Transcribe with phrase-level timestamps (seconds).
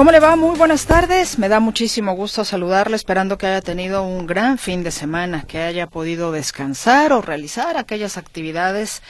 [0.00, 0.34] ¿Cómo le va?
[0.34, 1.38] Muy buenas tardes.
[1.38, 5.58] Me da muchísimo gusto saludarle, esperando que haya tenido un gran fin de semana, que
[5.60, 9.02] haya podido descansar o realizar aquellas actividades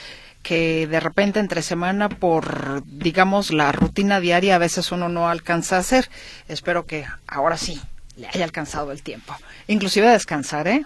[0.43, 5.77] que de repente entre semana por, digamos, la rutina diaria a veces uno no alcanza
[5.77, 6.09] a hacer.
[6.49, 7.79] Espero que ahora sí
[8.17, 9.33] le haya alcanzado el tiempo.
[9.67, 10.85] Inclusive descansar, ¿eh?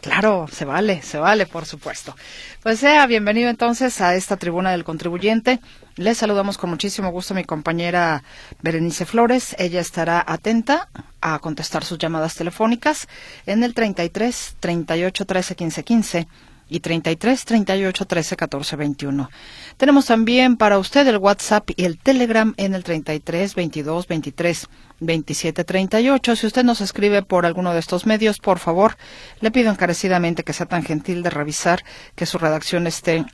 [0.00, 2.16] Claro, se vale, se vale, por supuesto.
[2.64, 5.60] Pues sea bienvenido entonces a esta tribuna del contribuyente.
[5.98, 8.22] Les saludamos con muchísimo gusto a mi compañera
[8.60, 9.56] Berenice Flores.
[9.58, 10.90] Ella estará atenta
[11.22, 13.08] a contestar sus llamadas telefónicas
[13.46, 16.28] en el 33 38 13 15 15
[16.68, 19.30] y 33 38 13 14 21.
[19.78, 24.68] Tenemos también para usted el WhatsApp y el Telegram en el 33 22 23
[25.00, 26.36] 27 38.
[26.36, 28.98] Si usted nos escribe por alguno de estos medios, por favor,
[29.40, 33.24] le pido encarecidamente que sea tan gentil de revisar que su redacción esté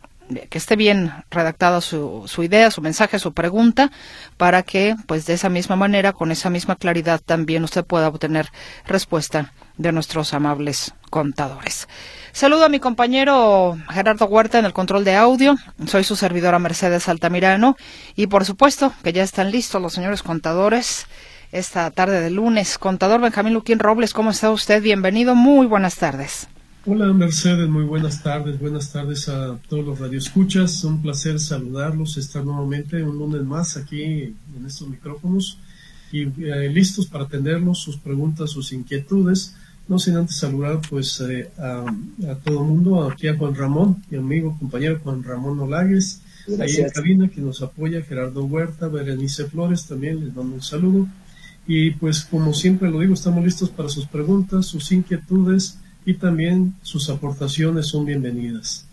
[0.51, 3.91] que esté bien redactada su, su idea, su mensaje, su pregunta,
[4.37, 8.49] para que, pues, de esa misma manera, con esa misma claridad, también usted pueda obtener
[8.87, 11.89] respuesta de nuestros amables contadores.
[12.33, 15.57] Saludo a mi compañero Gerardo Huerta en el control de audio.
[15.87, 17.77] Soy su servidora Mercedes Altamirano
[18.17, 21.07] y por supuesto que ya están listos los señores contadores
[21.53, 22.79] esta tarde de lunes.
[22.79, 24.83] Contador Benjamín Luquín Robles, ¿cómo está usted?
[24.83, 26.49] Bienvenido, muy buenas tardes.
[26.85, 32.45] Hola Mercedes, muy buenas tardes, buenas tardes a todos los radioescuchas, un placer saludarlos, estar
[32.45, 35.59] nuevamente un lunes más aquí en estos micrófonos
[36.11, 39.55] y eh, listos para atenderlos, sus preguntas, sus inquietudes.
[39.87, 41.85] No sin antes saludar pues eh, a,
[42.43, 46.21] todo el mundo, aquí a Juan Ramón, mi amigo, compañero Juan Ramón Olagues,
[46.59, 51.07] ahí en cabina que nos apoya, Gerardo Huerta, Berenice Flores, también les mando un saludo.
[51.65, 56.75] Y pues como siempre lo digo, estamos listos para sus preguntas, sus inquietudes y también
[56.83, 58.87] sus aportaciones son bienvenidas.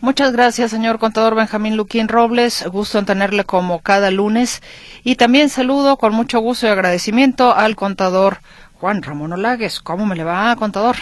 [0.00, 2.64] Muchas gracias, señor contador Benjamín Luquín Robles.
[2.72, 4.62] Gusto en tenerle como cada lunes.
[5.04, 8.38] Y también saludo con mucho gusto y agradecimiento al contador
[8.74, 9.80] Juan Ramón Olagues.
[9.80, 10.96] ¿Cómo me le va, contador?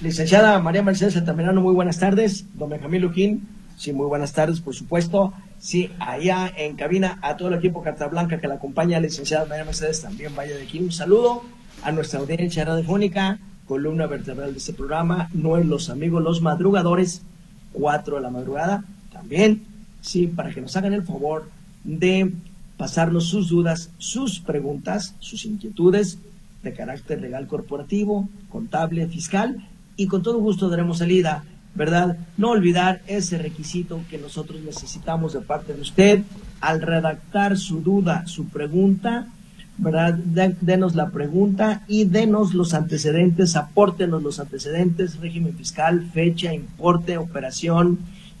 [0.00, 2.46] Licenciada María Mercedes Altamirano, muy buenas tardes.
[2.54, 5.34] Don Benjamín Luquín, sí, muy buenas tardes, por supuesto.
[5.58, 9.64] Sí, allá en cabina, a todo el equipo Carta Blanca que la acompaña, licenciada María
[9.64, 10.78] Mercedes, también vaya de aquí.
[10.78, 11.42] Un saludo
[11.82, 17.22] a nuestra audiencia radiofónica, columna vertebral de este programa, no es los amigos, los madrugadores,
[17.72, 19.62] 4 de la madrugada, también,
[20.00, 21.48] sí, para que nos hagan el favor
[21.84, 22.32] de
[22.76, 26.18] pasarnos sus dudas, sus preguntas, sus inquietudes
[26.62, 29.66] de carácter legal corporativo, contable, fiscal,
[29.96, 31.44] y con todo gusto daremos salida,
[31.74, 32.18] ¿verdad?
[32.36, 36.22] No olvidar ese requisito que nosotros necesitamos de parte de usted
[36.60, 39.28] al redactar su duda, su pregunta,
[39.78, 40.14] ¿verdad?
[40.14, 47.98] denos la pregunta y denos los antecedentes, apórtenos los antecedentes, régimen fiscal, fecha, importe, operación,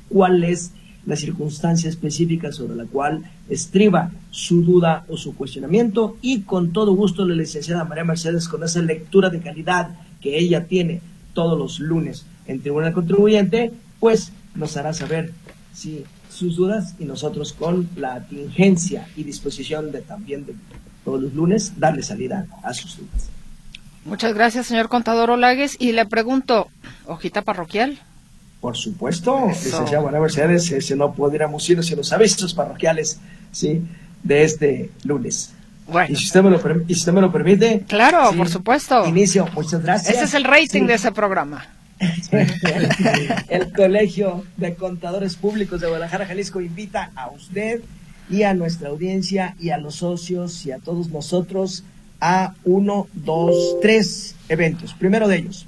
[0.08, 0.72] cuál es
[1.04, 6.94] la circunstancia específica sobre la cual estriba su duda o su cuestionamiento y con todo
[6.94, 11.00] gusto la licenciada María Mercedes con esa lectura de calidad que ella tiene
[11.32, 15.32] todos los lunes en Tribunal Contribuyente, pues nos hará saber
[15.72, 20.54] si sus dudas y nosotros con la atingencia y disposición de también de
[21.06, 23.30] todos los lunes darle salida a sus dudas.
[24.04, 25.76] Muchas gracias, señor contador Olagues.
[25.78, 26.68] Y le pregunto,
[27.06, 28.00] ¿hojita parroquial?
[28.60, 33.20] Por supuesto, licenciado María Mercedes, si no pudiéramos ir sin los avisos parroquiales,
[33.52, 33.82] ¿sí?
[34.24, 35.52] De este lunes.
[35.86, 36.12] Bueno.
[36.12, 37.84] Y si usted me lo, y si usted me lo permite.
[37.86, 39.06] Claro, por supuesto.
[39.06, 40.12] Inicio, muchas gracias.
[40.12, 41.66] Este es el rating de ese programa.
[43.48, 47.80] el Colegio de Contadores Públicos de Guadalajara, Jalisco, invita a usted
[48.28, 51.84] y a nuestra audiencia y a los socios y a todos nosotros
[52.20, 54.94] a uno, dos, tres eventos.
[54.94, 55.66] Primero de ellos,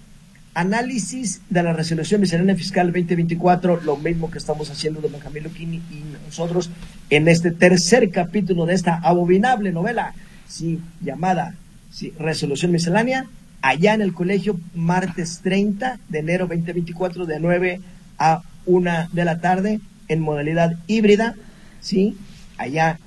[0.55, 5.77] análisis de la resolución miscelánea fiscal 2024, lo mismo que estamos haciendo de Benjamín Luquini
[5.77, 6.71] y nosotros
[7.11, 10.15] en este tercer capítulo de esta abominable novela,
[10.49, 11.55] sí, llamada
[11.93, 13.27] sí, resolución miscelánea,
[13.63, 17.81] allá en el colegio, martes 30 de enero 2024, de 9
[18.19, 21.35] a 1 de la tarde, en modalidad híbrida,
[21.81, 22.17] sí,
[22.59, 22.99] allá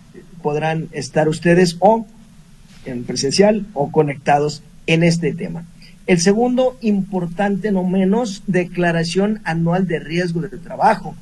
[0.42, 2.08] podrán estar ustedes o
[2.86, 5.66] en presencial o conectados en este tema.
[6.08, 11.16] El segundo, importante no menos, declaración anual de riesgo de trabajo.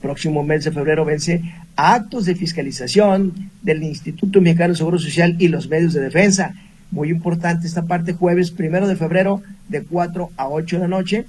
[0.00, 1.42] Próximo mes de febrero vence
[1.74, 6.54] actos de fiscalización del Instituto Mexicano de Seguro Social y los medios de defensa.
[6.92, 11.26] Muy importante esta parte, jueves primero de febrero de 4 a 8 de la noche.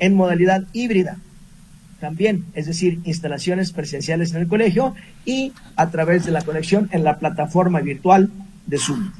[0.00, 1.18] en modalidad híbrida
[2.00, 7.04] también, es decir, instalaciones presenciales en el colegio y a través de la conexión en
[7.04, 8.30] la plataforma virtual
[8.66, 9.10] de Zoom.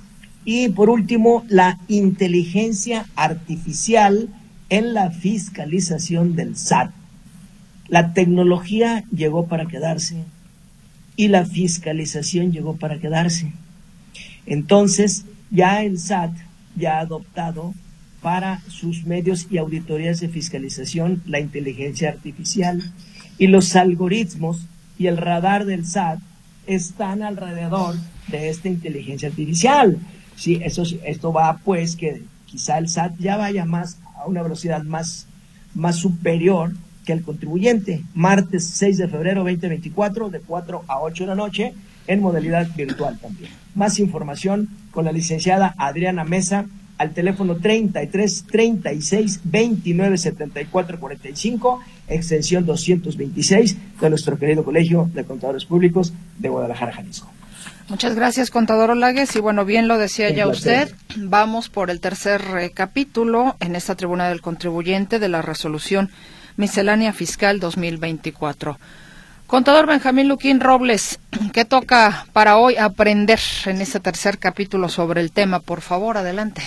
[0.44, 4.28] Y por último, la inteligencia artificial
[4.70, 6.90] en la fiscalización del SAT.
[7.88, 10.24] La tecnología llegó para quedarse
[11.16, 13.52] y la fiscalización llegó para quedarse.
[14.46, 16.32] Entonces, ya el SAT
[16.76, 17.74] ya ha adoptado
[18.22, 22.82] para sus medios y auditorías de fiscalización la inteligencia artificial
[23.38, 24.66] y los algoritmos
[24.98, 26.18] y el radar del SAT
[26.66, 27.94] están alrededor
[28.28, 29.98] de esta inteligencia artificial.
[30.36, 34.82] Sí, eso, esto va pues que quizá el SAT ya vaya más a una velocidad
[34.82, 35.26] más,
[35.74, 36.72] más superior
[37.04, 38.02] que el contribuyente.
[38.14, 41.72] Martes 6 de febrero 2024 de 4 a 8 de la noche
[42.06, 43.50] en modalidad virtual también.
[43.74, 46.66] Más información con la licenciada Adriana Mesa
[46.98, 55.64] al teléfono 33 36 29 74 45, extensión 226 de nuestro querido Colegio de Contadores
[55.64, 57.30] Públicos de Guadalajara, Jalisco.
[57.88, 59.34] Muchas gracias, contador Olagues.
[59.34, 63.94] Y bueno, bien lo decía ya usted, vamos por el tercer eh, capítulo en esta
[63.94, 66.10] tribuna del contribuyente de la resolución
[66.56, 68.78] miscelánea fiscal 2024.
[69.46, 71.18] Contador Benjamín Luquín Robles,
[71.54, 75.60] ¿qué toca para hoy aprender en este tercer capítulo sobre el tema?
[75.60, 76.62] Por favor, adelante.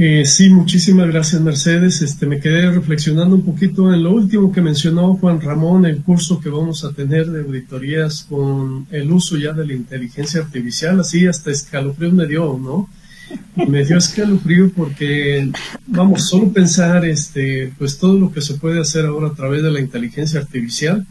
[0.00, 2.02] Eh, sí, muchísimas gracias Mercedes.
[2.02, 6.38] Este, me quedé reflexionando un poquito en lo último que mencionó Juan Ramón, el curso
[6.38, 11.26] que vamos a tener de auditorías con el uso ya de la inteligencia artificial, así
[11.26, 12.88] hasta escalofrío me dio, ¿no?
[13.66, 15.50] Me dio escalofrío porque,
[15.88, 19.72] vamos, solo pensar, este, pues todo lo que se puede hacer ahora a través de
[19.72, 21.08] la inteligencia artificial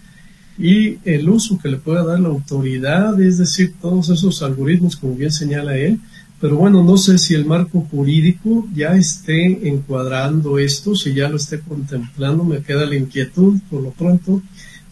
[0.58, 5.14] y el uso que le pueda dar la autoridad, es decir, todos esos algoritmos, como
[5.16, 6.00] bien señala él,
[6.40, 11.38] pero bueno, no sé si el marco jurídico ya esté encuadrando esto, si ya lo
[11.38, 14.42] esté contemplando, me queda la inquietud por lo pronto.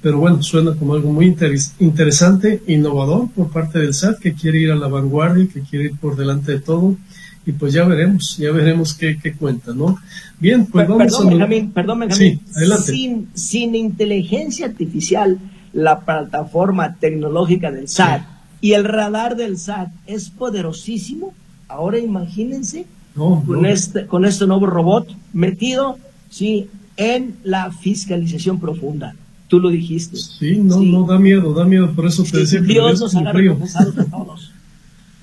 [0.02, 1.36] Pero bueno, suena como algo muy
[1.80, 5.98] interesante, innovador por parte del SAT, que quiere ir a la vanguardia, que quiere ir
[5.98, 6.96] por delante de todo.
[7.46, 9.98] Y pues ya veremos, ya veremos qué, cuenta, ¿no?
[10.40, 11.30] Bien, pues vamos perdón, a...
[11.30, 12.42] Benjamín, perdón, Benjamín.
[12.44, 12.92] Sí, adelante.
[12.92, 15.40] Sin, sin inteligencia artificial,
[15.74, 18.35] la plataforma tecnológica del SAT
[18.66, 21.36] y el radar del SAT es poderosísimo.
[21.68, 26.00] Ahora imagínense con, Este, con este nuevo robot metido
[26.32, 26.68] sí,
[26.98, 29.16] en la fiscalización profunda.
[29.50, 30.18] Tú lo dijiste.
[30.18, 31.92] Sí, no, no, da miedo, da miedo.
[31.92, 34.52] Por eso te decía que Dios nos hará a todos.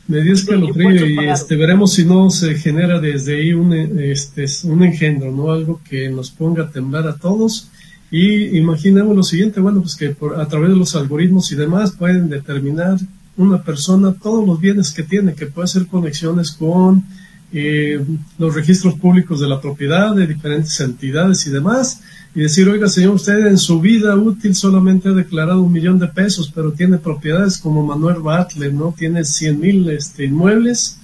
[0.06, 4.84] Me dio escalofrío y este, veremos si no se genera desde ahí un, este, un
[4.84, 5.50] engendro, ¿no?
[5.50, 7.70] Algo que nos ponga a temblar a todos.
[8.08, 11.90] Y imaginemos lo siguiente, bueno, pues que por, a través de los algoritmos y demás
[11.90, 12.98] pueden determinar
[13.37, 17.05] una persona todos los bienes que tiene, que puede hacer conexiones con
[17.52, 18.02] eh,
[18.38, 22.00] los registros públicos de la propiedad de diferentes entidades y demás,
[22.34, 26.08] y decir, oiga, señor, usted en su vida útil solamente ha declarado un millón de
[26.08, 28.94] pesos, pero tiene propiedades como Manuel Bartlett, ¿no?
[28.96, 30.99] Tiene cien mil este, inmuebles,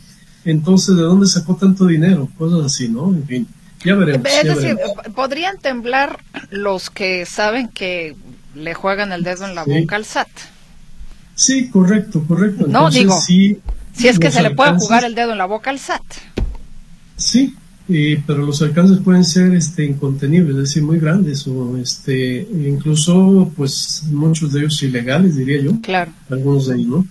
[0.44, 2.28] entonces, ¿de dónde sacó tanto dinero?
[2.38, 3.12] Cosas así, ¿no?
[3.12, 3.46] En fin,
[3.84, 4.26] ya veremos.
[4.26, 4.76] Es decir,
[5.14, 6.20] podrían temblar
[6.50, 8.16] los que saben que
[8.54, 10.28] le juegan el dedo en la boca al SAT.
[11.38, 12.66] Sí, correcto, correcto.
[12.66, 13.60] no, digo, si
[14.02, 16.02] es que se le puede jugar el dedo en la boca al SAT.
[17.16, 17.54] Sí,
[18.26, 24.02] pero los alcances pueden ser este, incontenibles, es decir, muy grandes o este, incluso pues
[24.10, 25.80] muchos de ellos ilegales, diría yo.
[25.80, 26.10] Claro.
[26.28, 27.06] Algunos de ellos, ¿no?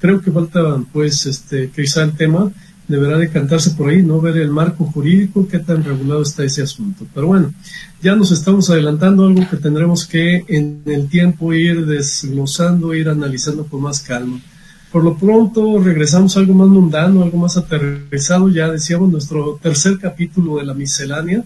[0.00, 0.60] Creo que falta
[0.92, 2.52] pues este, quizá el tema
[2.88, 7.06] deberá decantarse por ahí, no ver el marco jurídico, qué tan regulado está ese asunto.
[7.14, 7.52] Pero bueno,
[8.02, 13.64] ya nos estamos adelantando algo que tendremos que en el tiempo ir desglosando, ir analizando
[13.66, 14.40] con más calma.
[14.90, 19.98] Por lo pronto regresamos a algo más mundano, algo más aterrizado, ya decíamos nuestro tercer
[19.98, 21.42] capítulo de la miscelánea,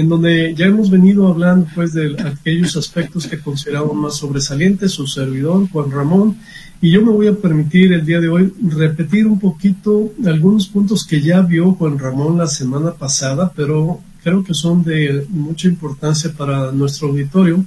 [0.00, 5.06] en donde ya hemos venido hablando pues de aquellos aspectos que consideramos más sobresalientes, su
[5.06, 6.36] servidor Juan Ramón,
[6.82, 11.06] y yo me voy a permitir el día de hoy repetir un poquito algunos puntos
[11.06, 16.30] que ya vio Juan Ramón la semana pasada, pero creo que son de mucha importancia
[16.36, 17.64] para nuestro auditorio,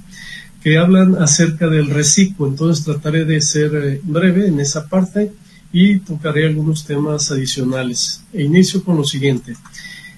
[0.62, 2.48] que hablan acerca del reciclo.
[2.48, 5.32] Entonces trataré de ser eh, breve en esa parte
[5.72, 8.24] y tocaré algunos temas adicionales.
[8.34, 9.56] E inicio con lo siguiente.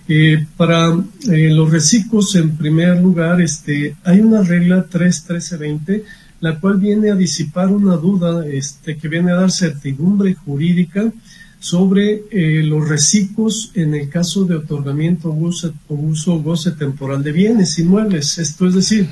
[0.08, 0.94] Eh, para
[1.30, 6.04] eh, los reciclos, en primer lugar, este, hay una regla 3.13.20
[6.42, 11.14] la cual viene a disipar una duda este, que viene a dar certidumbre jurídica
[11.60, 17.24] sobre eh, los reciclos en el caso de otorgamiento o uso, o uso goce temporal
[17.24, 18.40] de bienes inmuebles.
[18.40, 19.08] Esto es decir,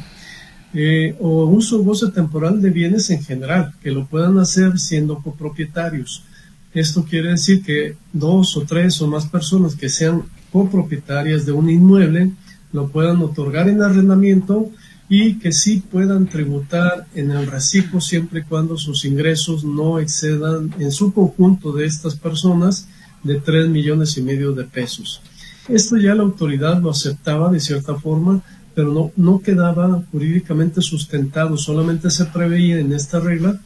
[0.74, 6.24] eh, o uso goce temporal de bienes en general, que lo puedan hacer siendo copropietarios.
[6.74, 11.70] Esto quiere decir que dos o tres o más personas que sean copropietarias de un
[11.70, 12.32] inmueble
[12.72, 14.70] lo puedan otorgar en arrendamiento
[15.10, 20.74] y que sí puedan tributar en el reciclo siempre y cuando sus ingresos no excedan
[20.78, 22.88] en su conjunto de estas personas
[23.24, 25.22] de 3 millones y medio de pesos.
[25.68, 28.44] Esto ya la autoridad lo aceptaba de cierta forma,
[28.76, 33.60] pero no, no quedaba jurídicamente sustentado, solamente se preveía en esta regla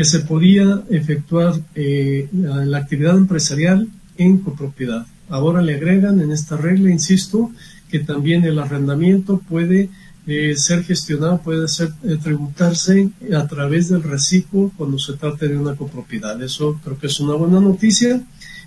[0.00, 5.06] que se podía efectuar eh, la actividad empresarial en copropiedad.
[5.28, 7.50] Ahora le agregan en esta regla, insisto,
[7.90, 9.90] que también el arrendamiento puede
[10.26, 15.58] eh, ser gestionado, puede ser eh, tributarse a través del reciclo cuando se trate de
[15.58, 16.42] una copropiedad.
[16.42, 18.22] Eso creo que es una buena noticia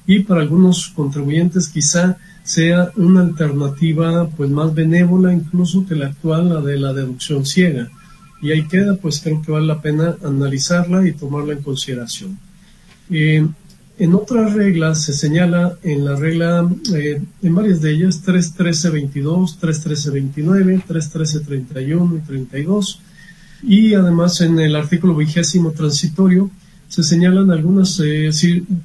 [0.06, 6.50] y para algunos contribuyentes quizá sea una alternativa pues más benévola incluso que la actual,
[6.50, 7.90] la de la deducción ciega.
[8.44, 12.38] Y ahí queda, pues creo que vale la pena analizarla y tomarla en consideración.
[13.10, 20.84] En otras reglas se señala en la regla, eh, en varias de ellas, 3.13.22, 3.13.29,
[20.86, 23.02] 3.13.31 y 32,
[23.64, 26.52] y además en el artículo vigésimo transitorio
[26.90, 28.30] se señalan algunas eh,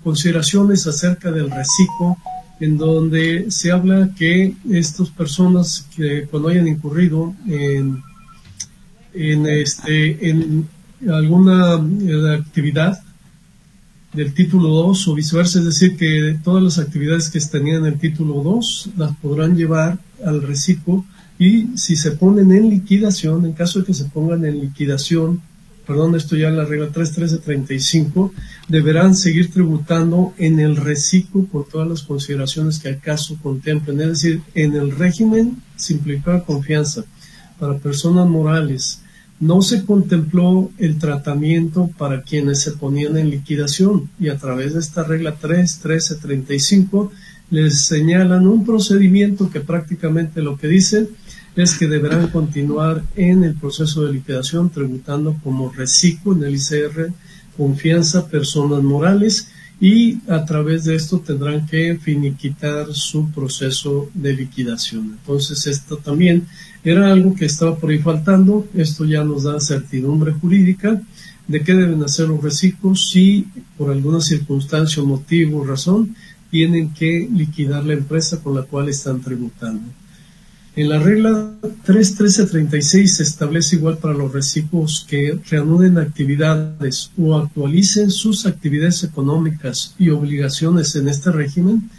[0.05, 2.17] consideraciones acerca del reciclo,
[2.61, 8.03] en donde se habla que estas personas que cuando hayan incurrido en,
[9.19, 10.69] en, este, en
[11.09, 13.03] alguna eh, actividad
[14.13, 18.43] del título 2 o viceversa, es decir, que todas las actividades que tenían el título
[18.43, 21.05] 2 las podrán llevar al reciclo
[21.39, 25.41] y si se ponen en liquidación, en caso de que se pongan en liquidación,
[25.87, 28.33] perdón, esto ya en la regla 31335,
[28.69, 34.43] deberán seguir tributando en el reciclo por todas las consideraciones que acaso contemplen, es decir,
[34.55, 37.05] en el régimen simplificado de confianza
[37.59, 39.01] para personas morales,
[39.41, 44.81] no se contempló el tratamiento para quienes se ponían en liquidación y a través de
[44.81, 47.13] esta regla 3, 1335
[47.51, 51.09] les señalan un procedimiento que prácticamente lo que dicen
[51.57, 57.13] es que deberán continuar en el proceso de liquidación tributando como reciclo en el ICR
[57.57, 59.49] confianza personas morales
[59.81, 65.17] y a través de esto tendrán que finiquitar su proceso de liquidación.
[65.21, 66.47] Entonces esto también
[66.83, 68.67] era algo que estaba por ahí faltando.
[68.75, 71.01] Esto ya nos da certidumbre jurídica
[71.47, 76.15] de qué deben hacer los reciclos si por alguna circunstancia, motivo o razón
[76.51, 79.83] tienen que liquidar la empresa con la cual están tributando.
[80.79, 81.51] En la regla
[81.89, 89.97] 3.1336 se establece igual para los reciclos que reanuden actividades o actualicen sus actividades económicas
[89.99, 91.91] y obligaciones en este régimen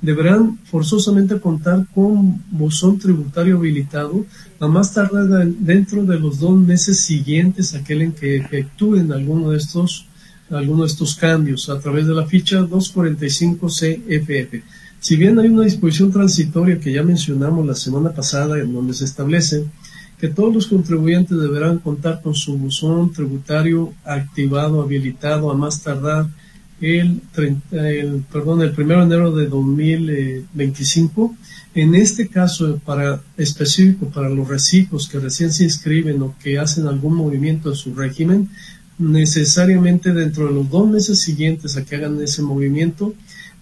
[0.00, 4.24] deberán forzosamente contar con buzón tributario habilitado
[4.58, 9.50] a más tardar dentro de los dos meses siguientes a aquel en que efectúen alguno
[9.50, 10.06] de estos,
[10.48, 14.83] alguno de estos cambios a través de la ficha 245 CFF.
[15.04, 19.04] Si bien hay una disposición transitoria que ya mencionamos la semana pasada en donde se
[19.04, 19.66] establece
[20.18, 26.28] que todos los contribuyentes deberán contar con su buzón tributario activado, habilitado a más tardar
[26.80, 31.36] el, el, perdón, el 1 de enero de 2025.
[31.74, 36.86] En este caso, para específico para los reciclos que recién se inscriben o que hacen
[36.86, 38.48] algún movimiento en su régimen,
[38.96, 43.12] necesariamente dentro de los dos meses siguientes a que hagan ese movimiento,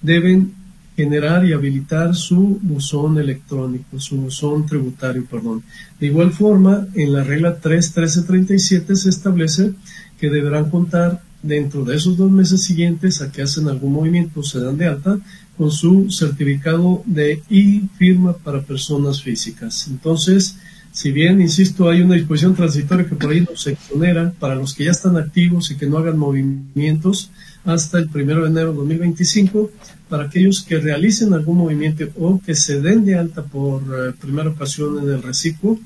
[0.03, 0.62] deben
[0.97, 5.63] generar y habilitar su buzón electrónico, su buzón tributario, perdón.
[5.99, 9.73] De igual forma, en la regla 3.1337 se establece
[10.19, 14.61] que deberán contar dentro de esos dos meses siguientes a que hacen algún movimiento se
[14.61, 15.19] dan de alta
[15.57, 19.89] con su certificado de I firma para personas físicas.
[19.89, 20.57] Entonces,
[20.93, 24.85] si bien, insisto, hay una disposición transitoria que por ahí nos exonera para los que
[24.85, 27.31] ya están activos y que no hagan movimientos
[27.65, 29.71] hasta el primero de enero de 2025,
[30.09, 34.51] para aquellos que realicen algún movimiento o que se den de alta por eh, primera
[34.51, 35.79] ocasión en el reciclo,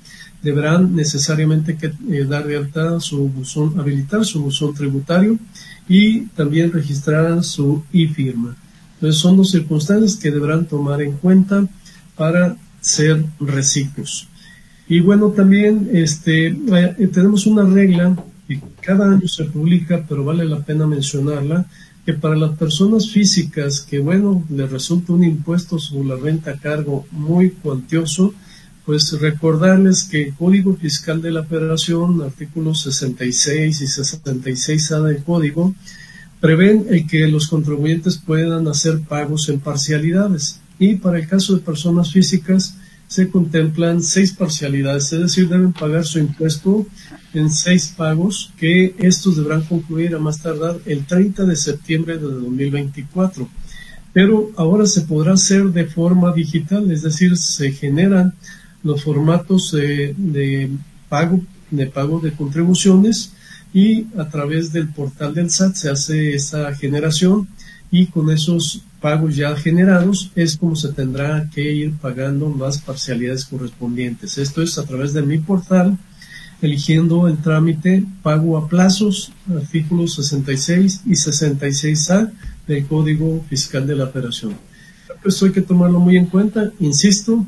[0.43, 5.39] deberán necesariamente que, eh, dar de alta su buzón, habilitar su buzón tributario
[5.89, 8.57] y también registrar su e-firma.
[8.95, 11.67] Entonces son dos circunstancias que deberán tomar en cuenta
[12.17, 14.29] para ser reciclos.
[14.89, 20.45] Y bueno, también este, eh, tenemos una regla que cada año se publica, pero vale
[20.45, 21.67] la pena mencionarla,
[22.05, 26.59] que para las personas físicas que, bueno, les resulta un impuesto sobre la renta a
[26.59, 28.33] cargo muy cuantioso,
[28.85, 35.75] pues recordarles que el Código Fiscal de la Federación, artículos 66 y 66A del Código,
[36.41, 40.61] prevén el que los contribuyentes puedan hacer pagos en parcialidades.
[40.79, 42.77] Y para el caso de personas físicas
[43.09, 46.87] se contemplan seis parcialidades, es decir, deben pagar su impuesto
[47.39, 52.25] en seis pagos que estos deberán concluir a más tardar el 30 de septiembre de
[52.25, 53.49] 2024.
[54.13, 58.35] Pero ahora se podrá hacer de forma digital, es decir, se generan
[58.83, 60.71] los formatos de
[61.09, 61.41] pago
[61.71, 63.33] de pago de contribuciones
[63.73, 67.49] y a través del portal del SAT se hace esa generación
[67.91, 73.45] y con esos pagos ya generados es como se tendrá que ir pagando las parcialidades
[73.45, 74.39] correspondientes.
[74.39, 75.99] Esto es a través de mi portal,
[76.63, 82.33] eligiendo el trámite pago a plazos, artículos 66 y 66A
[82.67, 84.55] del Código Fiscal de la Operación.
[85.25, 87.45] Esto hay que tomarlo muy en cuenta, insisto,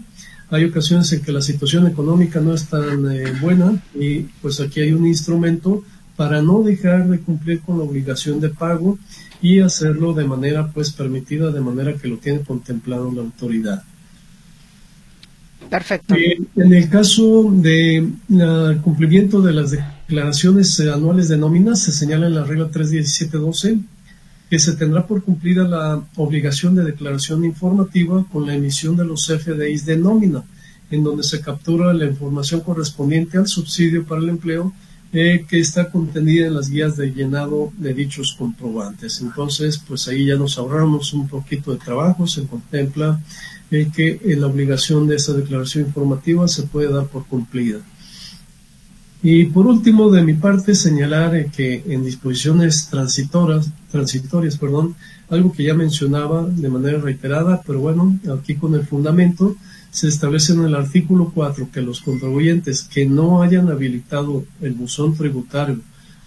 [0.50, 4.80] hay ocasiones en que la situación económica no es tan eh, buena y pues aquí
[4.80, 5.82] hay un instrumento
[6.16, 8.98] para no dejar de cumplir con la obligación de pago
[9.42, 13.84] y hacerlo de manera pues permitida, de manera que lo tiene contemplado la autoridad.
[15.68, 16.14] Perfecto.
[16.14, 18.08] Eh, en el caso de
[18.82, 23.78] cumplimiento de las declaraciones anuales de nómina, se señala en la regla 31712
[24.48, 29.26] que se tendrá por cumplida la obligación de declaración informativa con la emisión de los
[29.26, 30.42] FDIs de nómina,
[30.90, 34.72] en donde se captura la información correspondiente al subsidio para el empleo
[35.12, 39.20] eh, que está contenida en las guías de llenado de dichos comprobantes.
[39.20, 43.20] Entonces, pues ahí ya nos ahorramos un poquito de trabajo, se contempla
[43.70, 47.80] eh, que eh, la obligación de esa declaración informativa se puede dar por cumplida.
[49.22, 54.94] Y por último, de mi parte, señalar eh, que en disposiciones transitorias, transitorias, perdón,
[55.28, 59.56] algo que ya mencionaba de manera reiterada, pero bueno, aquí con el fundamento,
[59.90, 65.14] se establece en el artículo 4 que los contribuyentes que no hayan habilitado el buzón
[65.14, 65.80] tributario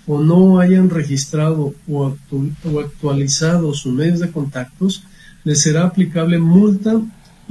[0.07, 5.03] o no hayan registrado o, o actualizado sus medios de contactos,
[5.43, 7.01] les será aplicable multa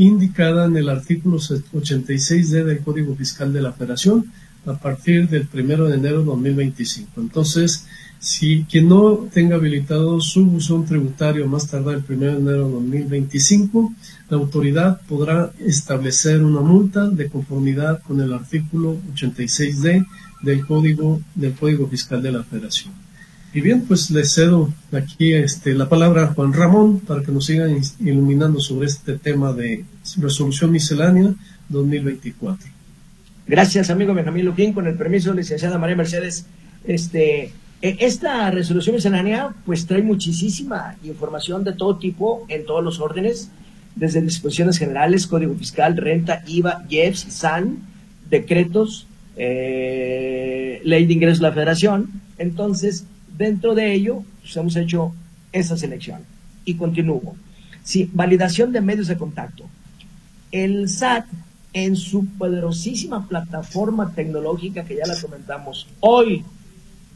[0.00, 4.33] indicada en el artículo 86D del Código Fiscal de la Federación
[4.66, 7.21] a partir del primero de enero de 2025.
[7.21, 7.87] Entonces,
[8.19, 12.73] si quien no tenga habilitado su buzón tributario más tarde el primero de enero de
[12.73, 13.95] 2025,
[14.30, 20.07] la autoridad podrá establecer una multa de conformidad con el artículo 86D
[20.42, 23.10] del Código del Código Fiscal de la Federación.
[23.52, 27.46] Y bien, pues le cedo aquí este, la palabra a Juan Ramón para que nos
[27.46, 27.66] siga
[27.98, 29.84] iluminando sobre este tema de
[30.18, 31.34] resolución miscelánea
[31.68, 32.70] 2024.
[33.48, 34.72] Gracias, amigo Benjamín Luquín.
[34.72, 36.46] Con el permiso, licenciada María Mercedes,
[36.84, 43.00] este, e, esta resolución miscelánea pues trae muchísima información de todo tipo en todos los
[43.00, 43.50] órdenes,
[43.96, 47.78] desde disposiciones generales, código fiscal, renta, IVA, IEPS, SAN,
[48.30, 52.10] decretos, eh, ley de ingresos de la federación.
[52.38, 53.06] Entonces,
[53.40, 55.14] dentro de ello, pues, hemos hecho
[55.50, 56.20] esa selección.
[56.66, 57.35] Y continúo.
[57.83, 59.64] Sí, validación de medios de contacto.
[60.53, 61.24] El SAT
[61.72, 66.44] en su poderosísima plataforma tecnológica que ya la comentamos hoy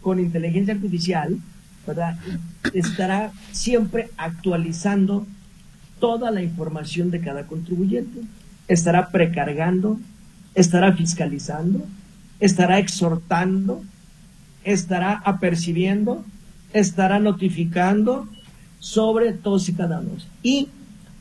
[0.01, 1.37] con inteligencia artificial,
[1.87, 2.17] ¿verdad?
[2.73, 5.27] estará siempre actualizando
[6.01, 8.21] toda la información de cada contribuyente,
[8.67, 9.99] estará precargando,
[10.55, 11.85] estará fiscalizando,
[12.41, 13.85] estará exhortando,
[14.65, 16.25] estará apercibiendo,
[16.73, 18.29] estará notificando
[18.81, 20.11] sobre todos y cada uno.
[20.43, 20.69] Y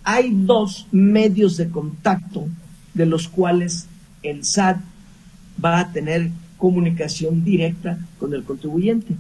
[0.04, 2.48] hay dos medios de contacto
[2.94, 3.88] de los cuales
[4.22, 4.78] el SAT
[5.64, 9.16] va a tener comunicación directa con el contribuyente.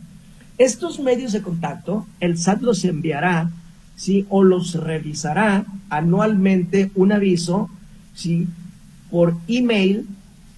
[0.58, 3.52] Estos medios de contacto, el SAT los enviará,
[3.96, 4.26] ¿sí?
[4.30, 7.70] O los revisará anualmente un aviso,
[8.14, 8.48] ¿sí?
[9.10, 10.08] Por email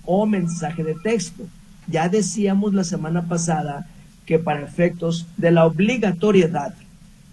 [0.06, 1.48] o mensaje de texto.
[1.88, 3.88] Ya decíamos la semana pasada
[4.26, 6.74] que para efectos de la obligatoriedad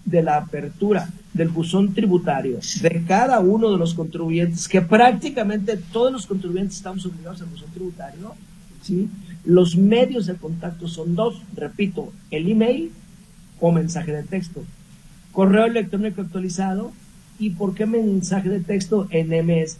[0.05, 6.11] de la apertura del buzón tributario de cada uno de los contribuyentes, que prácticamente todos
[6.11, 8.35] los contribuyentes estamos obligados al buzón tributario,
[8.81, 9.09] ¿sí?
[9.45, 12.91] los medios de contacto son dos, repito, el email
[13.59, 14.63] o mensaje de texto,
[15.31, 16.91] correo electrónico actualizado.
[17.39, 19.79] Y por qué mensaje de texto en, MS,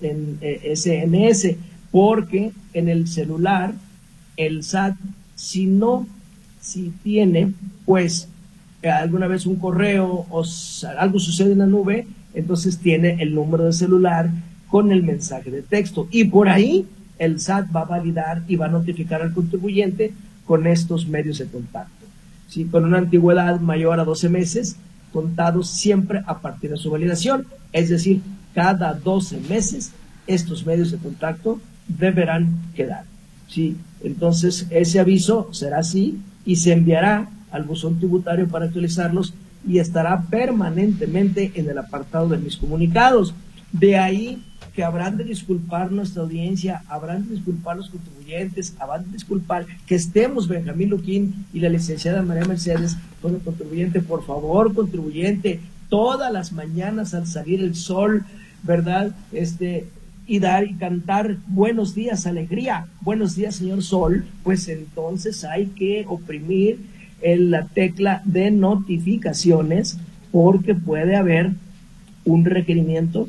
[0.75, 1.57] SMS, eh,
[1.91, 3.75] porque en el celular
[4.37, 4.95] el SAT,
[5.35, 6.07] si no,
[6.61, 7.53] si tiene,
[7.85, 8.29] pues
[8.83, 10.43] alguna vez un correo o
[10.97, 14.29] algo sucede en la nube, entonces tiene el número de celular
[14.67, 16.07] con el mensaje de texto.
[16.11, 16.85] Y por ahí
[17.19, 20.13] el SAT va a validar y va a notificar al contribuyente
[20.45, 22.05] con estos medios de contacto.
[22.47, 22.65] ¿sí?
[22.65, 24.75] Con una antigüedad mayor a 12 meses,
[25.11, 27.45] contados siempre a partir de su validación.
[27.71, 28.21] Es decir,
[28.53, 29.91] cada 12 meses
[30.27, 33.05] estos medios de contacto deberán quedar.
[33.47, 33.77] ¿sí?
[34.03, 39.33] Entonces, ese aviso será así y se enviará al buzón tributario para actualizarlos
[39.67, 43.33] y estará permanentemente en el apartado de mis comunicados.
[43.71, 44.43] De ahí
[44.75, 49.95] que habrán de disculpar nuestra audiencia, habrán de disculpar los contribuyentes, habrán de disculpar que
[49.95, 56.33] estemos Benjamín Luquín y la licenciada María Mercedes con el contribuyente, por favor, contribuyente, todas
[56.33, 58.25] las mañanas al salir el sol,
[58.63, 59.15] ¿verdad?
[59.31, 59.87] Este,
[60.25, 66.05] y dar y cantar buenos días, alegría, buenos días, señor Sol, pues entonces hay que
[66.07, 66.79] oprimir
[67.21, 69.97] en la tecla de notificaciones
[70.31, 71.51] porque puede haber
[72.25, 73.27] un requerimiento,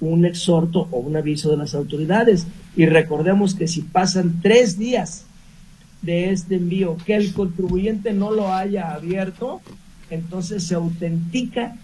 [0.00, 2.46] un exhorto o un aviso de las autoridades.
[2.76, 5.24] Y recordemos que si pasan tres días
[6.02, 9.60] de este envío que el contribuyente no lo haya abierto,
[10.10, 11.76] entonces se autentica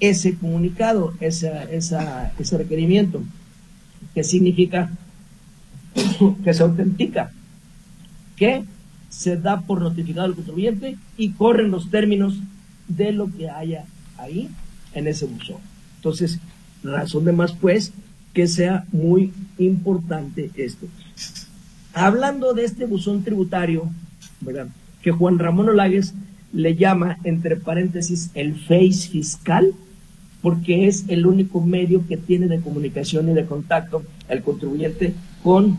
[0.00, 3.22] ese comunicado, esa, ese requerimiento.
[4.14, 4.90] ¿Qué significa?
[6.44, 7.32] que se autentica,
[8.36, 8.64] que
[9.08, 12.38] se da por notificado al contribuyente y corren los términos
[12.88, 13.84] de lo que haya
[14.16, 14.48] ahí
[14.94, 15.58] en ese buzón.
[15.96, 16.38] Entonces,
[16.82, 17.92] razón de más pues
[18.32, 20.86] que sea muy importante esto.
[21.92, 23.90] Hablando de este buzón tributario,
[24.40, 24.68] ¿verdad?
[25.02, 26.14] que Juan Ramón Olagues
[26.52, 29.74] le llama, entre paréntesis, el face fiscal,
[30.42, 35.76] porque es el único medio que tiene de comunicación y de contacto el contribuyente con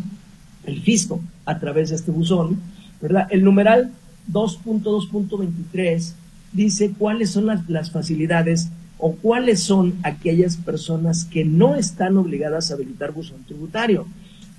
[0.65, 2.59] el fisco a través de este buzón,
[3.01, 3.27] ¿verdad?
[3.29, 3.91] El numeral
[4.31, 6.13] 2.2.23
[6.53, 12.75] dice cuáles son las, facilidades o cuáles son aquellas personas que no están obligadas a
[12.75, 14.07] habilitar buzón tributario.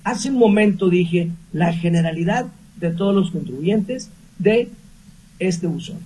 [0.02, 2.46] Hace un momento dije la generalidad
[2.78, 4.68] de todos los contribuyentes de
[5.38, 5.98] este buzón.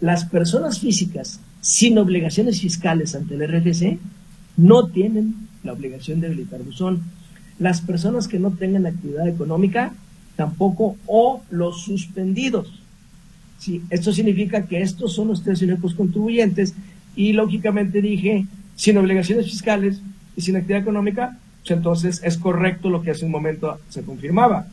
[0.00, 3.98] Las personas físicas sin obligaciones fiscales ante el RFC
[4.56, 7.02] no tienen la obligación de habilitar buzón.
[7.58, 9.92] Las personas que no tengan actividad económica
[10.36, 12.80] tampoco o los suspendidos.
[13.58, 16.74] Sí, esto significa que estos son los tres únicos contribuyentes
[17.14, 20.00] y lógicamente dije sin obligaciones fiscales
[20.36, 24.66] y sin actividad económica, pues entonces es correcto lo que hace un momento se confirmaba.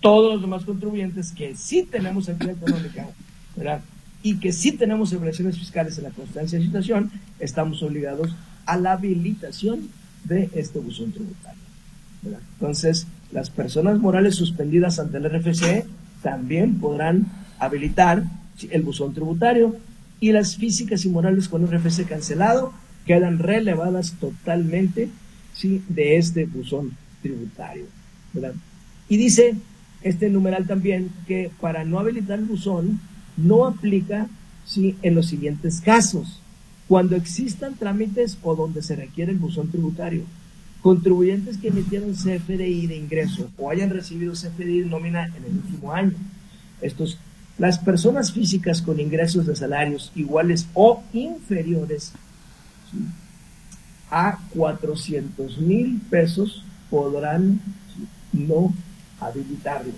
[0.00, 3.06] Todos los demás contribuyentes que sí tenemos actividad económica,
[3.54, 3.82] ¿verdad?
[4.22, 8.34] Y que si tenemos obligaciones fiscales en la constancia de situación, estamos obligados
[8.66, 9.88] a la habilitación
[10.24, 11.60] de este buzón tributario.
[12.54, 15.84] Entonces, las personas morales suspendidas ante el RFC
[16.22, 17.26] también podrán
[17.58, 18.22] habilitar
[18.70, 19.76] el buzón tributario
[20.20, 22.72] y las físicas y morales con RFC cancelado
[23.06, 25.08] quedan relevadas totalmente
[25.52, 25.82] ¿sí?
[25.88, 27.86] de este buzón tributario.
[29.08, 29.56] Y dice
[30.02, 33.00] este numeral también que para no habilitar el buzón
[33.36, 34.28] no aplica
[34.64, 34.96] ¿sí?
[35.02, 36.40] en los siguientes casos.
[36.88, 40.24] Cuando existan trámites o donde se requiere el buzón tributario,
[40.82, 45.92] contribuyentes que emitieron CFDI de ingreso o hayan recibido CFDI de nómina en el último
[45.92, 46.14] año.
[46.80, 47.18] Estos,
[47.56, 52.12] las personas físicas con ingresos de salarios iguales o inferiores
[54.10, 57.60] a 400 mil pesos podrán
[58.32, 58.74] no
[59.20, 59.94] habilitarlo.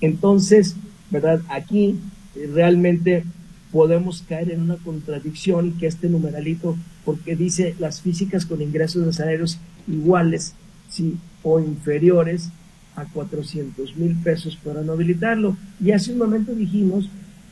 [0.00, 0.76] Entonces,
[1.10, 1.42] ¿verdad?
[1.48, 1.98] Aquí
[2.34, 3.24] realmente
[3.72, 9.12] podemos caer en una contradicción que este numeralito, porque dice las físicas con ingresos de
[9.12, 10.54] salarios iguales
[10.88, 11.16] ¿sí?
[11.42, 12.50] o inferiores
[12.96, 15.56] a 400 mil pesos para no habilitarlo.
[15.82, 17.08] Y hace un momento dijimos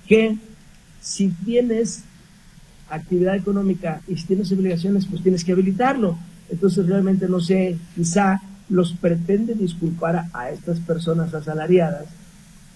[0.06, 0.36] que
[1.00, 2.02] si tienes
[2.90, 6.18] actividad económica y si tienes obligaciones, pues tienes que habilitarlo.
[6.50, 12.06] Entonces realmente no sé, quizá los pretende disculpar a estas personas asalariadas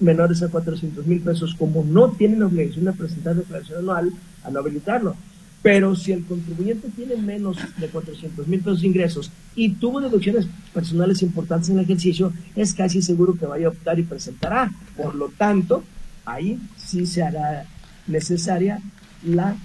[0.02, 4.12] menores a 400 mil pesos, como no tienen obligación de presentar declaración anual,
[4.44, 5.16] a no habilitarlo.
[5.62, 10.46] Pero si el contribuyente tiene menos de 400 mil pesos de ingresos y tuvo deducciones
[10.74, 14.72] personales importantes en el ejercicio, es casi seguro que vaya a optar y presentará.
[14.96, 15.84] Por lo tanto,
[16.24, 17.64] ahí sí se hará
[18.08, 18.80] necesaria
[19.24, 19.56] la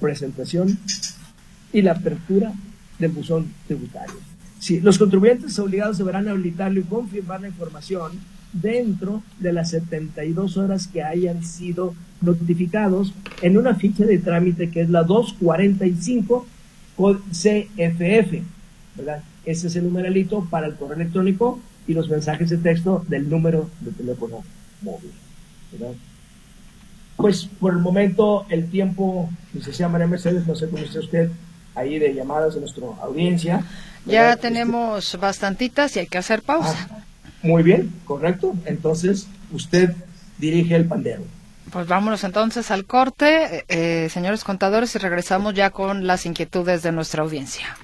[0.00, 0.78] presentación
[1.72, 2.52] y la apertura
[2.98, 4.16] del buzón tributario.
[4.58, 8.12] Si los contribuyentes obligados deberán habilitarlo y confirmar la información
[8.52, 14.80] dentro de las 72 horas que hayan sido notificados en una ficha de trámite que
[14.80, 16.46] es la 245
[16.96, 18.42] CFF,
[18.96, 19.22] ¿verdad?
[19.44, 23.70] Ese es el numeralito para el correo electrónico y los mensajes de texto del número
[23.80, 24.42] de teléfono
[24.82, 25.12] móvil,
[25.72, 25.94] ¿verdad?
[27.16, 31.30] Pues por el momento el tiempo, licenciada María Mercedes, no sé cómo está usted
[31.74, 33.64] ahí de llamadas de nuestra audiencia.
[34.06, 36.88] Ya tenemos bastantitas y hay que hacer pausa.
[36.90, 37.04] Ah,
[37.42, 38.54] muy bien, correcto.
[38.64, 39.94] Entonces, usted
[40.38, 41.22] dirige el pandero.
[41.70, 46.92] Pues vámonos entonces al corte, eh, señores contadores, y regresamos ya con las inquietudes de
[46.92, 47.76] nuestra audiencia.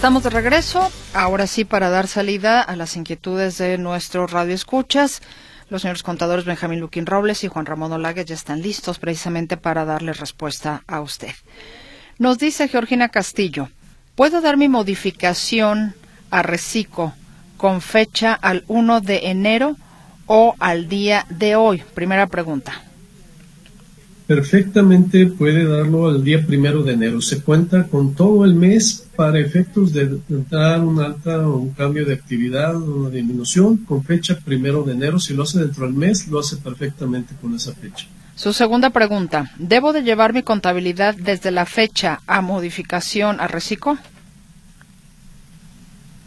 [0.00, 5.20] Estamos de regreso, ahora sí para dar salida a las inquietudes de nuestros radioescuchas.
[5.68, 9.84] Los señores contadores Benjamín Luquín Robles y Juan Ramón Olague ya están listos precisamente para
[9.84, 11.34] darle respuesta a usted.
[12.16, 13.68] Nos dice Georgina Castillo,
[14.14, 15.94] ¿puedo dar mi modificación
[16.30, 17.12] a Recico
[17.58, 19.76] con fecha al 1 de enero
[20.24, 21.84] o al día de hoy?
[21.92, 22.84] Primera pregunta.
[24.30, 27.20] Perfectamente puede darlo al día primero de enero.
[27.20, 32.06] Se cuenta con todo el mes para efectos de dar un alta o un cambio
[32.06, 35.18] de actividad o una disminución con fecha primero de enero.
[35.18, 38.06] Si lo hace dentro del mes, lo hace perfectamente con esa fecha.
[38.36, 43.98] Su segunda pregunta, ¿debo de llevar mi contabilidad desde la fecha a modificación a reciclo?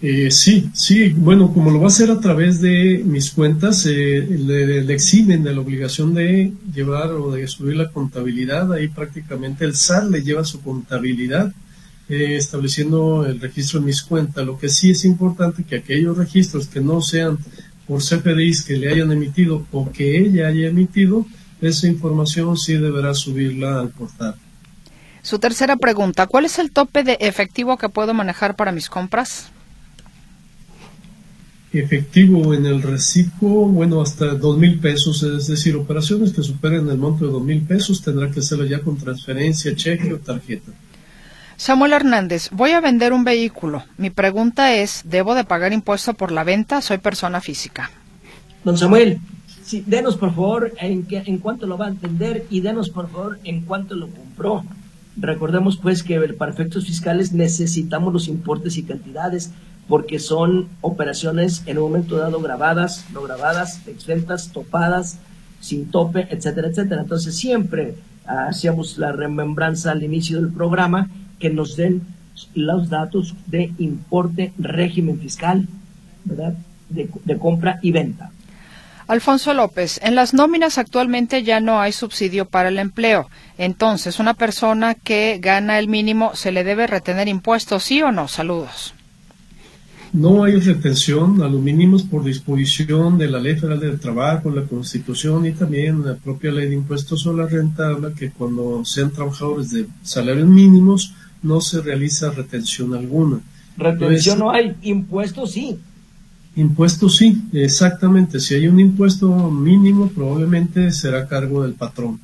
[0.06, 4.28] Eh, sí, sí, bueno, como lo va a hacer a través de mis cuentas, eh,
[4.38, 9.78] le, eximen de la obligación de llevar o de subir la contabilidad, ahí prácticamente el
[9.78, 11.54] SAT le lleva su contabilidad
[12.10, 14.46] eh, estableciendo el registro en mis cuentas.
[14.46, 17.38] Lo que sí es importante que aquellos registros que no sean
[17.88, 21.26] por CFDIs que le hayan emitido o que ella haya emitido,
[21.62, 24.36] esa información sí deberá subirla al portal.
[25.22, 29.53] Su tercera pregunta, ¿cuál es el tope de efectivo que puedo manejar para mis compras?
[31.80, 36.98] Efectivo en el reciclo, bueno, hasta dos mil pesos, es decir, operaciones que superen el
[36.98, 40.72] monto de dos mil pesos tendrá que hacerlo ya con transferencia, cheque o tarjeta.
[41.58, 43.84] Samuel Hernández, voy a vender un vehículo.
[43.98, 46.82] Mi pregunta es, ¿debo de pagar impuesto por la venta?
[46.82, 47.90] Soy persona física.
[48.64, 49.20] Don Samuel,
[49.64, 53.10] sí, denos por favor en, qué, en cuánto lo va a vender y denos por
[53.10, 54.64] favor en cuánto lo compró.
[55.16, 59.52] Recordemos pues que para efectos fiscales necesitamos los importes y cantidades
[59.88, 65.20] porque son operaciones en un momento dado grabadas, no grabadas, exentas, topadas,
[65.60, 67.02] sin tope, etcétera, etcétera.
[67.02, 72.02] Entonces siempre hacíamos la remembranza al inicio del programa que nos den
[72.56, 75.68] los datos de importe, régimen fiscal,
[76.24, 76.56] ¿verdad?
[76.90, 78.32] De, de compra y venta.
[79.08, 83.30] Alfonso López, en las nóminas actualmente ya no hay subsidio para el empleo.
[83.58, 88.30] Entonces, una persona que gana el mínimo, ¿se le debe retener impuestos, sí o no?
[88.30, 88.94] Saludos.
[90.14, 94.62] No hay retención a los mínimos por disposición de la Ley Federal del Trabajo, la
[94.62, 99.10] Constitución y también la propia Ley de Impuestos sobre la Renta habla que cuando sean
[99.10, 103.40] trabajadores de salarios mínimos no se realiza retención alguna.
[103.76, 105.80] Retención no hay, impuestos sí.
[106.56, 108.40] Impuestos sí, exactamente.
[108.40, 112.20] Si hay un impuesto mínimo, probablemente será cargo del patrón.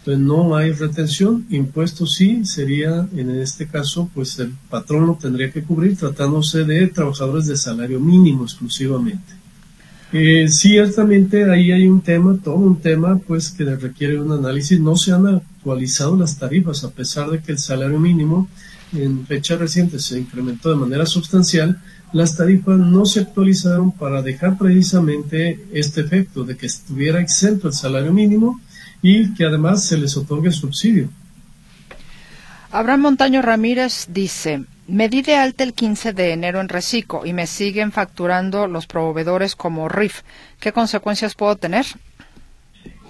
[0.00, 5.50] Entonces no hay retención, impuestos sí, sería en este caso, pues el patrón lo tendría
[5.50, 9.40] que cubrir tratándose de trabajadores de salario mínimo exclusivamente.
[10.12, 14.80] Eh, ciertamente ahí hay un tema, todo un tema, pues que requiere un análisis.
[14.80, 18.48] No se han actualizado las tarifas, a pesar de que el salario mínimo
[18.92, 21.80] en fecha reciente se incrementó de manera sustancial,
[22.12, 27.74] las tarifas no se actualizaron para dejar precisamente este efecto de que estuviera exento el
[27.74, 28.60] salario mínimo
[29.02, 31.08] y que además se les otorgue subsidio.
[32.70, 37.32] Abraham Montaño Ramírez dice, me di de alta el 15 de enero en Recico y
[37.32, 40.20] me siguen facturando los proveedores como RIF.
[40.60, 41.86] ¿Qué consecuencias puedo tener?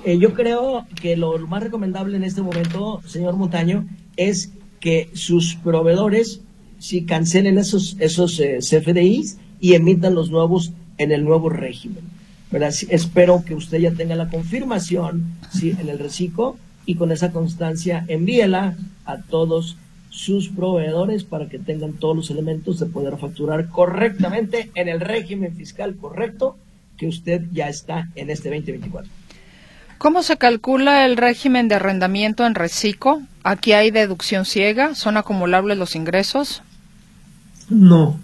[0.05, 4.51] Eh, yo creo que lo más recomendable en este momento, señor Montaño, es
[4.81, 6.41] que sus proveedores
[6.79, 12.20] si cancelen esos, esos eh, CFDIs y emitan los nuevos en el nuevo régimen
[12.53, 15.75] espero que usted ya tenga la confirmación ¿sí?
[15.79, 19.77] en el reciclo y con esa constancia envíela a todos
[20.11, 25.55] sus proveedores para que tengan todos los elementos de poder facturar correctamente en el régimen
[25.55, 26.57] fiscal correcto
[26.97, 29.11] que usted ya está en este 2024.
[29.99, 33.23] ¿Cómo se calcula el régimen de arrendamiento en reciclo?
[33.45, 34.95] ¿Aquí hay deducción ciega?
[34.95, 36.63] ¿Son acumulables los ingresos?
[37.69, 38.19] No,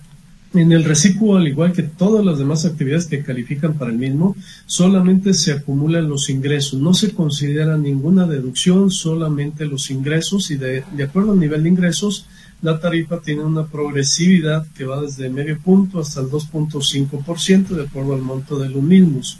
[0.58, 4.36] en el reciclo, al igual que todas las demás actividades que califican para el mismo,
[4.66, 10.84] solamente se acumulan los ingresos, no se considera ninguna deducción, solamente los ingresos y de,
[11.02, 12.26] acuerdo al nivel de ingresos,
[12.62, 18.14] la tarifa tiene una progresividad que va desde medio punto hasta el 2.5% de acuerdo
[18.14, 19.38] al monto de los mismos.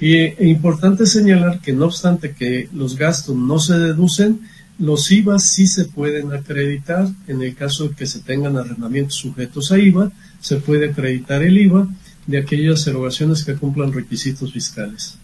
[0.00, 4.40] Y es importante señalar que no obstante que los gastos no se deducen,
[4.78, 9.72] los IVA sí se pueden acreditar en el caso de que se tengan arrendamientos sujetos
[9.72, 11.88] a IVA, se puede acreditar el IVA
[12.26, 15.18] de aquellas erogaciones que cumplan requisitos fiscales.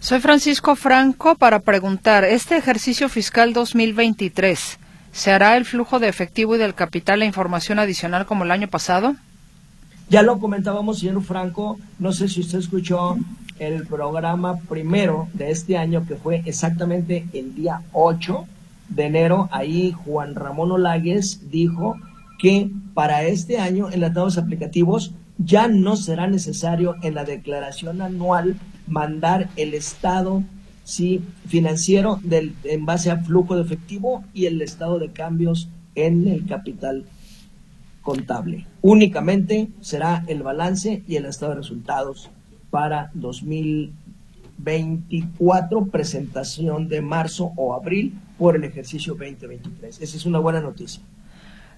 [0.00, 4.78] Soy Francisco Franco para preguntar, ¿este ejercicio fiscal 2023
[5.12, 8.68] se hará el flujo de efectivo y del capital e información adicional como el año
[8.68, 9.16] pasado?
[10.10, 13.16] Ya lo comentábamos, señor Franco, no sé si usted escuchó
[13.58, 18.46] el programa primero de este año, que fue exactamente el día 8
[18.88, 19.48] de enero.
[19.52, 21.96] Ahí Juan Ramón Olagues dijo
[22.38, 28.56] que para este año en los aplicativos ya no será necesario en la declaración anual
[28.86, 30.42] mandar el estado
[30.84, 36.28] sí, financiero del, en base a flujo de efectivo y el estado de cambios en
[36.28, 37.04] el capital
[38.02, 38.66] contable.
[38.82, 42.30] Únicamente será el balance y el estado de resultados
[42.74, 50.00] para 2024, presentación de marzo o abril por el ejercicio 2023.
[50.00, 51.00] Esa es una buena noticia.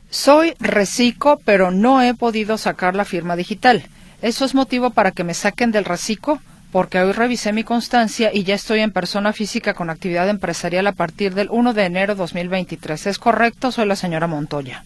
[0.08, 3.82] Soy reciclo, pero no he podido sacar la firma digital.
[4.22, 6.38] ¿Eso es motivo para que me saquen del reciclo?
[6.72, 10.92] Porque hoy revisé mi constancia y ya estoy en persona física con actividad empresarial a
[10.92, 13.06] partir del 1 de enero de 2023.
[13.06, 13.70] ¿Es correcto?
[13.70, 14.82] Soy la señora Montoya.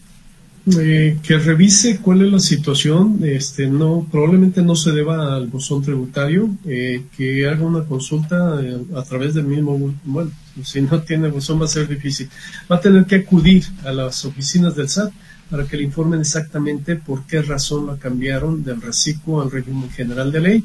[0.67, 5.81] Eh, que revise cuál es la situación, este, no, probablemente no se deba al buzón
[5.81, 10.29] tributario, eh, que haga una consulta eh, a través del mismo, bueno,
[10.63, 12.29] si no tiene buzón va a ser difícil,
[12.71, 15.11] va a tener que acudir a las oficinas del SAT
[15.49, 20.31] para que le informen exactamente por qué razón la cambiaron del reciclo al régimen general
[20.31, 20.63] de ley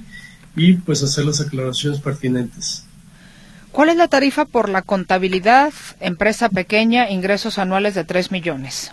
[0.54, 2.84] y pues hacer las aclaraciones pertinentes.
[3.72, 8.92] ¿Cuál es la tarifa por la contabilidad, empresa pequeña, ingresos anuales de 3 millones?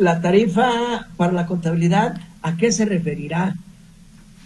[0.00, 3.54] La tarifa para la contabilidad, ¿a qué se referirá?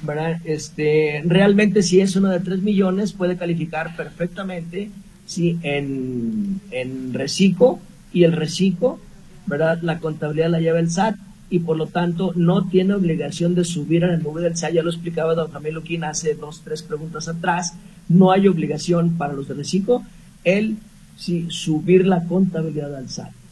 [0.03, 0.41] ¿Verdad?
[0.45, 4.91] Este, realmente si es uno de 3 millones puede calificar perfectamente
[5.27, 7.79] si en, en reciclo
[8.13, 8.99] y el reciclo,
[9.47, 9.79] ¿verdad?
[9.83, 11.15] La contabilidad la lleva el SAT
[11.51, 14.73] y por lo tanto no tiene obligación de subir en el nube del SAT.
[14.73, 17.75] Ya lo explicaba don Jamil Luquín hace dos, tres preguntas atrás.
[18.09, 20.03] No hay obligación para los de reciclo
[20.43, 20.79] el
[21.17, 23.44] si subir la contabilidad al SAT.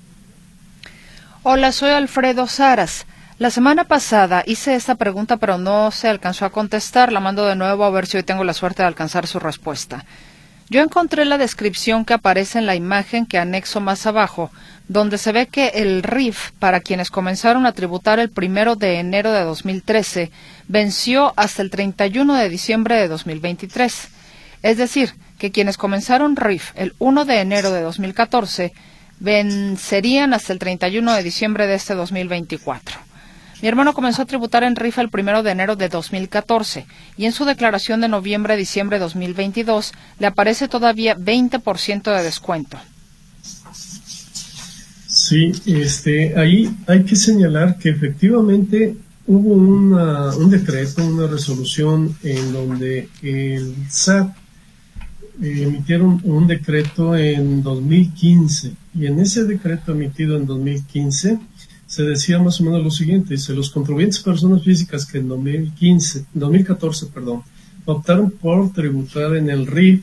[1.45, 3.05] Hola, soy Alfredo Saras.
[3.39, 7.13] La semana pasada hice esta pregunta, pero no se alcanzó a contestar.
[7.13, 10.05] La mando de nuevo a ver si hoy tengo la suerte de alcanzar su respuesta.
[10.71, 14.53] Yo encontré la descripción que aparece en la imagen que anexo más abajo,
[14.87, 19.33] donde se ve que el RIF, para quienes comenzaron a tributar el primero de enero
[19.33, 20.31] de 2013,
[20.69, 24.09] venció hasta el 31 de diciembre de 2023.
[24.63, 28.73] Es decir, que quienes comenzaron RIF el 1 de enero de 2014
[29.23, 32.99] vencerían hasta el 31 de diciembre de este 2024.
[33.63, 37.33] Mi hermano comenzó a tributar en rifa el primero de enero de 2014 y en
[37.33, 42.77] su declaración de noviembre-diciembre de 2022 le aparece todavía 20% de descuento.
[45.07, 48.97] Sí, este, ahí hay que señalar que efectivamente
[49.29, 54.35] hubo un decreto, una resolución en donde el SAT
[55.41, 61.39] emitieron un decreto en 2015 y en ese decreto emitido en 2015
[61.87, 66.25] se decía más o menos lo siguiente, dice, los contribuyentes personas físicas que en 2015,
[66.33, 67.43] 2014, perdón,
[67.85, 70.03] optaron por tributar en el RIF,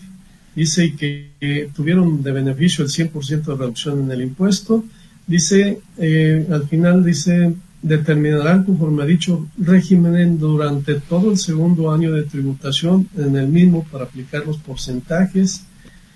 [0.56, 4.84] dice que, tuvieron de beneficio el 100% de reducción en el impuesto,
[5.25, 12.12] dice, eh, al final dice, determinarán conforme ha dicho régimen durante todo el segundo año
[12.12, 15.63] de tributación en el mismo para aplicar los porcentajes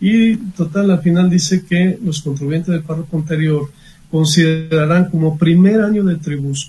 [0.03, 3.71] y total al final dice que los contribuyentes del párrafo anterior
[4.11, 6.17] considerarán como primer año de,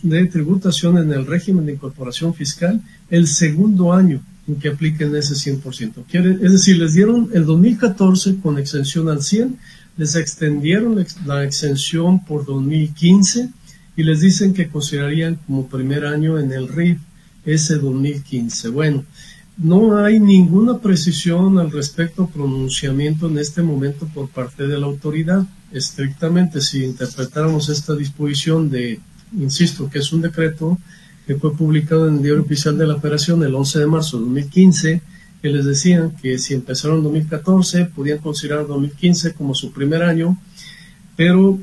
[0.05, 5.35] de tributación en el régimen de incorporación fiscal el segundo año en que apliquen ese
[5.35, 6.05] 100%.
[6.09, 9.59] Quiere, es decir, les dieron el 2014 con exención al 100,
[9.97, 13.49] les extendieron la exención por 2015
[13.97, 16.99] y les dicen que considerarían como primer año en el RIF
[17.45, 18.69] ese 2015.
[18.69, 19.05] Bueno,
[19.57, 25.47] no hay ninguna precisión al respecto pronunciamiento en este momento por parte de la autoridad.
[25.73, 29.01] Estrictamente, si interpretáramos esta disposición de,
[29.39, 30.79] insisto, que es un decreto
[31.27, 34.25] que fue publicado en el Diario Oficial de la Operación el 11 de marzo de
[34.25, 35.03] 2015,
[35.41, 40.39] que les decían que si empezaron en 2014 podían considerar 2015 como su primer año,
[41.17, 41.59] pero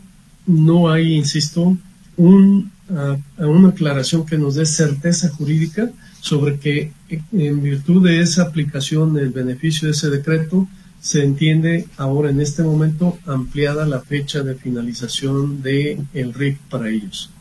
[0.45, 1.77] no hay, insisto,
[2.17, 6.91] un, uh, una aclaración que nos dé certeza jurídica sobre que
[7.31, 10.67] en virtud de esa aplicación del beneficio de ese decreto,
[11.01, 16.89] se entiende ahora en este momento ampliada la fecha de finalización del el RIC para
[16.89, 17.31] ellos.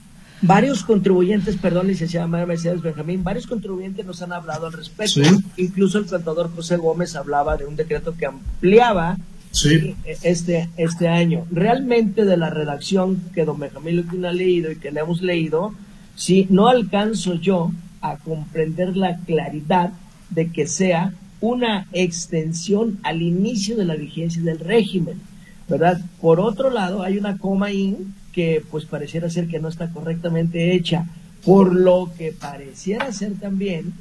[0.43, 5.21] Varios contribuyentes, perdón, licenciada María Mercedes Benjamín, varios contribuyentes nos han hablado al respecto.
[5.59, 9.19] Incluso el contador José Gómez hablaba de un decreto que ampliaba
[9.51, 9.95] sí.
[10.23, 11.47] este, este año.
[11.51, 15.75] Realmente de la redacción que don Benjamín ha leído y que le hemos leído,
[16.17, 17.71] si no alcanzo yo
[18.01, 19.93] a comprender la claridad
[20.31, 25.21] de que sea una extensión al inicio de la vigencia del régimen,
[25.69, 26.01] ¿verdad?
[26.21, 30.75] Por otro lado, hay una coma in que pues pareciera ser que no está correctamente
[30.75, 31.07] hecha,
[31.45, 33.95] por lo que pareciera ser también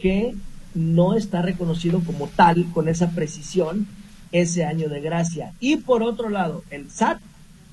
[0.00, 0.34] que
[0.74, 3.86] no está reconocido como tal con esa precisión
[4.32, 5.52] ese año de gracia.
[5.60, 7.20] Y por otro lado, el SAT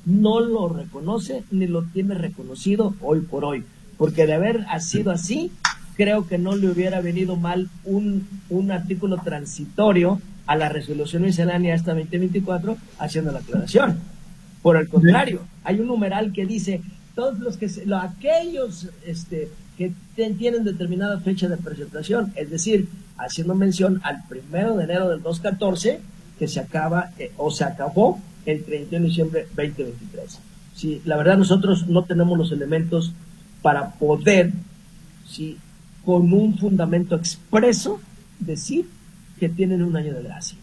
[0.06, 3.64] no lo reconoce ni lo tiene reconocido hoy por hoy,
[3.98, 5.52] porque de haber sido así,
[5.96, 11.76] creo que no le hubiera venido mal un, un artículo transitorio a la resolución miscelánea
[11.76, 14.00] esta 2024 haciendo la aclaración.
[14.62, 16.82] Por el contrario, hay un numeral que dice
[17.16, 17.70] todos los que
[18.02, 22.88] aquellos este, que tienen determinada fecha de presentación, es decir,
[23.18, 26.00] haciendo mención al primero de enero del 2014
[26.44, 30.40] que se acaba eh, o se acabó el 31 de diciembre 2023.
[30.76, 33.14] Sí, la verdad nosotros no tenemos los elementos
[33.62, 34.52] para poder,
[35.26, 35.56] sí,
[36.04, 38.02] con un fundamento expreso,
[38.42, 38.88] decir
[39.40, 40.58] que tienen un año de gracia.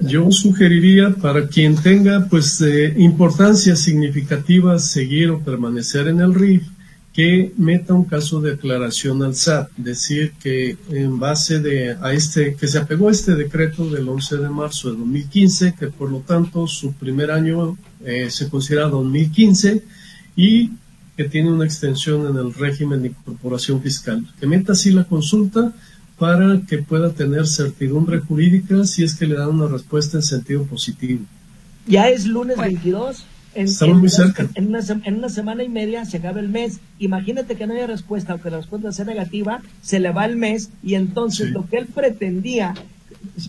[0.00, 6.62] Yo sugeriría para quien tenga pues eh, importancia significativa seguir o permanecer en el RIF,
[7.18, 12.54] que meta un caso de aclaración al SAT, decir que en base de a este
[12.54, 16.20] que se apegó a este decreto del 11 de marzo de 2015, que por lo
[16.20, 19.82] tanto su primer año eh, se considera 2015
[20.36, 20.70] y
[21.16, 24.24] que tiene una extensión en el régimen de incorporación fiscal.
[24.38, 25.72] Que meta así la consulta
[26.20, 30.62] para que pueda tener certidumbre jurídica si es que le dan una respuesta en sentido
[30.66, 31.24] positivo.
[31.84, 33.24] Ya es lunes 22.
[33.54, 34.46] En, Estamos muy cerca.
[34.54, 36.80] En una, en una, semana y media se acaba el mes.
[36.98, 40.36] Imagínate que no haya respuesta o que la respuesta sea negativa, se le va el
[40.36, 42.74] mes y entonces lo que él pretendía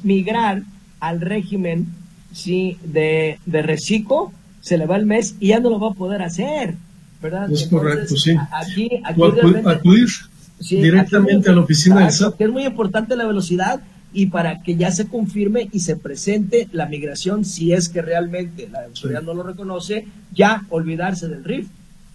[0.03, 0.63] migrar
[0.99, 1.87] al régimen
[2.33, 4.31] sí, de, de reciclo,
[4.61, 6.75] se le va el mes y ya no lo va a poder hacer.
[7.21, 7.51] ¿verdad?
[7.51, 8.35] Es correcto, sí.
[8.51, 9.21] Aquí, aquí
[9.65, 10.07] acudir
[10.69, 12.39] directamente a la oficina del SAT.
[12.39, 13.81] Es muy importante la velocidad
[14.11, 18.67] y para que ya se confirme y se presente la migración, si es que realmente
[18.67, 21.67] la autoridad no lo reconoce, ya olvidarse del RIF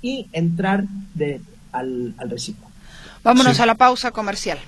[0.03, 0.85] y entrar
[1.15, 1.41] de,
[1.73, 2.67] al, al reciclo.
[3.23, 4.59] Vámonos a la pausa comercial.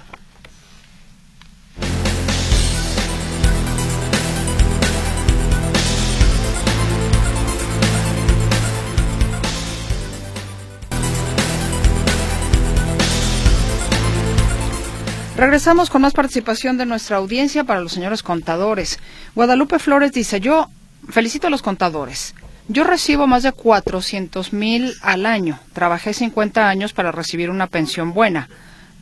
[15.36, 18.98] Regresamos con más participación de nuestra audiencia para los señores contadores.
[19.34, 20.70] Guadalupe Flores dice, yo
[21.10, 22.34] felicito a los contadores.
[22.68, 25.60] Yo recibo más de 400 mil al año.
[25.74, 28.48] Trabajé 50 años para recibir una pensión buena.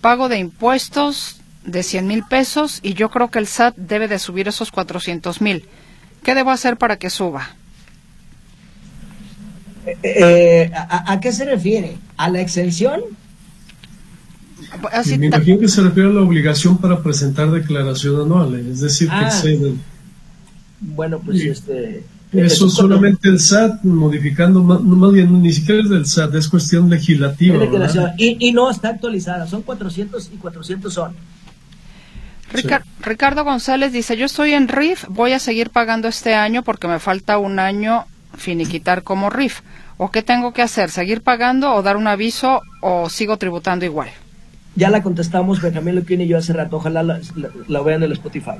[0.00, 4.18] Pago de impuestos de 100 mil pesos y yo creo que el SAT debe de
[4.18, 5.68] subir esos 400 mil.
[6.24, 7.54] ¿Qué debo hacer para que suba?
[9.86, 11.96] Eh, eh, ¿a, qué se refiere?
[12.16, 13.02] ¿A la exención?
[15.18, 19.14] Me imagino que se refiere a la obligación para presentar declaración anual, es decir, que
[19.14, 19.42] ah.
[20.80, 22.04] Bueno, pues este...
[22.32, 27.64] Eso solamente el SAT modificando, no, bien, ni siquiera es del SAT, es cuestión legislativa.
[28.18, 31.12] Y, y, no está actualizada, son 400 y 400 son.
[33.00, 36.98] Ricardo González dice, yo estoy en RIF, voy a seguir pagando este año porque me
[36.98, 38.04] falta un año
[38.36, 39.60] finiquitar como RIF.
[39.96, 40.90] ¿O qué tengo que hacer?
[40.90, 44.10] ¿Seguir pagando o dar un aviso o sigo tributando igual?
[44.76, 48.56] Ya la contestamos Benjamín Lupín y yo hace rato, ojalá la, vean en el Spotify.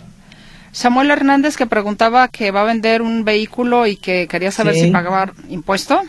[0.73, 4.91] Samuel Hernández que preguntaba que va a vender un vehículo y que quería saber si
[4.91, 6.03] pagaba impuesto,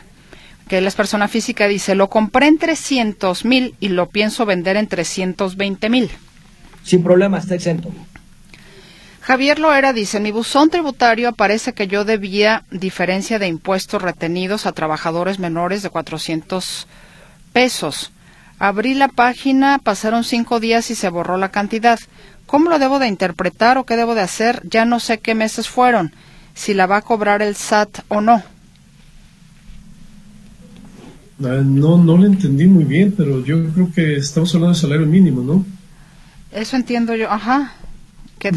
[0.67, 4.77] que él es persona física, dice, lo compré en 300 mil y lo pienso vender
[4.77, 6.09] en 320 mil.
[6.83, 7.91] Sin problema, está exento.
[9.21, 14.67] Javier Loera dice, en mi buzón tributario aparece que yo debía diferencia de impuestos retenidos
[14.67, 16.87] a trabajadores menores de 400
[17.51, 18.11] pesos.
[18.59, 21.99] Abrí la página, pasaron cinco días y se borró la cantidad.
[22.45, 24.61] ¿Cómo lo debo de interpretar o qué debo de hacer?
[24.69, 26.13] Ya no sé qué meses fueron,
[26.53, 28.43] si la va a cobrar el SAT o no.
[31.43, 35.05] Ah, no, no lo entendí muy bien, pero yo creo que estamos hablando de salario
[35.05, 35.65] mínimo, ¿no?
[36.51, 37.73] Eso entiendo yo, ajá.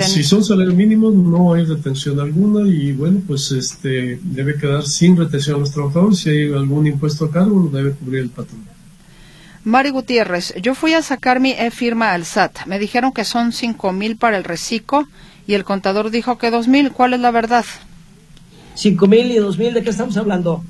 [0.01, 5.17] Si son salarios mínimos, no hay retención alguna y bueno, pues este debe quedar sin
[5.17, 6.19] retención a los trabajadores.
[6.19, 8.78] Si hay algún impuesto a cargo, lo debe cubrir el patrón.
[9.65, 12.67] Mari Gutiérrez, yo fui a sacar mi e-firma al SAT.
[12.67, 15.07] Me dijeron que son cinco mil para el reciclo
[15.47, 16.93] y el contador dijo que dos mil.
[16.93, 17.65] ¿Cuál es la verdad?
[18.75, 20.65] Cinco mil y dos mil, ¿de qué estamos hablando?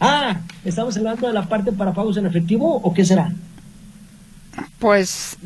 [0.00, 3.32] Ah, ¿estamos hablando de la parte para pagos en efectivo o qué será?
[4.78, 5.36] Pues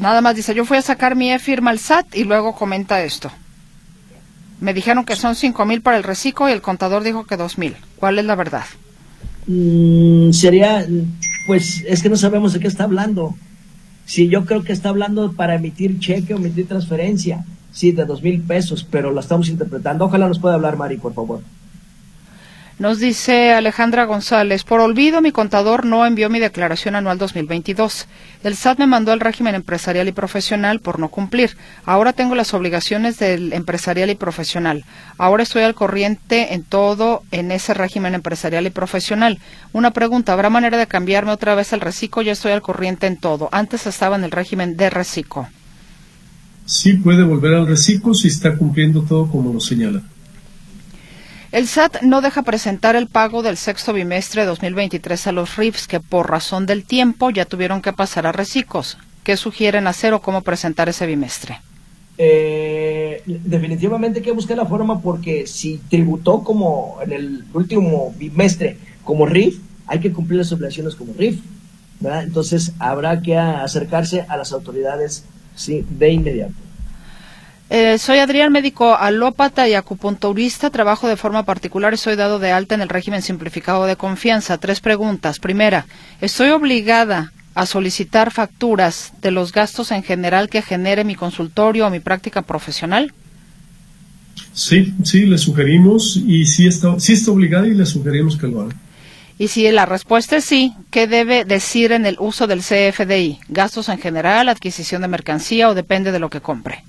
[0.00, 3.30] nada más dice, yo fui a sacar mi e-firma al SAT y luego comenta esto.
[4.60, 7.58] Me dijeron que son cinco mil para el reciclo y el contador dijo que dos
[7.58, 7.76] mil.
[7.96, 8.64] ¿Cuál es la verdad?
[9.46, 10.86] Mm, sería
[11.46, 13.34] pues es que no sabemos de qué está hablando.
[14.06, 18.22] Si yo creo que está hablando para emitir cheque o emitir transferencia, sí, de dos
[18.22, 20.04] mil pesos, pero lo estamos interpretando.
[20.04, 21.40] Ojalá nos pueda hablar Mari, por favor.
[22.76, 28.08] Nos dice Alejandra González, por olvido mi contador no envió mi declaración anual 2022.
[28.42, 31.56] El SAT me mandó al régimen empresarial y profesional por no cumplir.
[31.86, 34.84] Ahora tengo las obligaciones del empresarial y profesional.
[35.18, 39.38] Ahora estoy al corriente en todo en ese régimen empresarial y profesional.
[39.72, 42.22] Una pregunta, ¿habrá manera de cambiarme otra vez al reciclo?
[42.22, 43.48] Ya estoy al corriente en todo.
[43.52, 45.46] Antes estaba en el régimen de reciclo.
[46.66, 50.02] Sí puede volver al reciclo si está cumpliendo todo como lo señala.
[51.54, 55.86] El SAT no deja presentar el pago del sexto bimestre de 2023 a los RIFs
[55.86, 58.98] que por razón del tiempo ya tuvieron que pasar a reciclos.
[59.22, 61.60] ¿Qué sugieren hacer o cómo presentar ese bimestre?
[62.18, 68.76] Eh, definitivamente hay que buscar la forma porque si tributó como en el último bimestre
[69.04, 71.38] como RIF, hay que cumplir las obligaciones como RIF.
[72.02, 75.22] Entonces habrá que acercarse a las autoridades
[75.54, 76.63] sí, de inmediato.
[77.70, 80.70] Eh, soy Adrián, médico alópata y acupunturista.
[80.70, 84.58] Trabajo de forma particular y soy dado de alta en el régimen simplificado de confianza.
[84.58, 85.38] Tres preguntas.
[85.38, 85.86] Primera,
[86.20, 91.90] ¿estoy obligada a solicitar facturas de los gastos en general que genere mi consultorio o
[91.90, 93.12] mi práctica profesional?
[94.52, 98.62] Sí, sí, le sugerimos y sí está, sí está obligada y le sugerimos que lo
[98.62, 98.74] haga.
[99.36, 103.40] Y si la respuesta es sí, ¿qué debe decir en el uso del CFDI?
[103.48, 106.84] ¿Gastos en general, adquisición de mercancía o depende de lo que compre?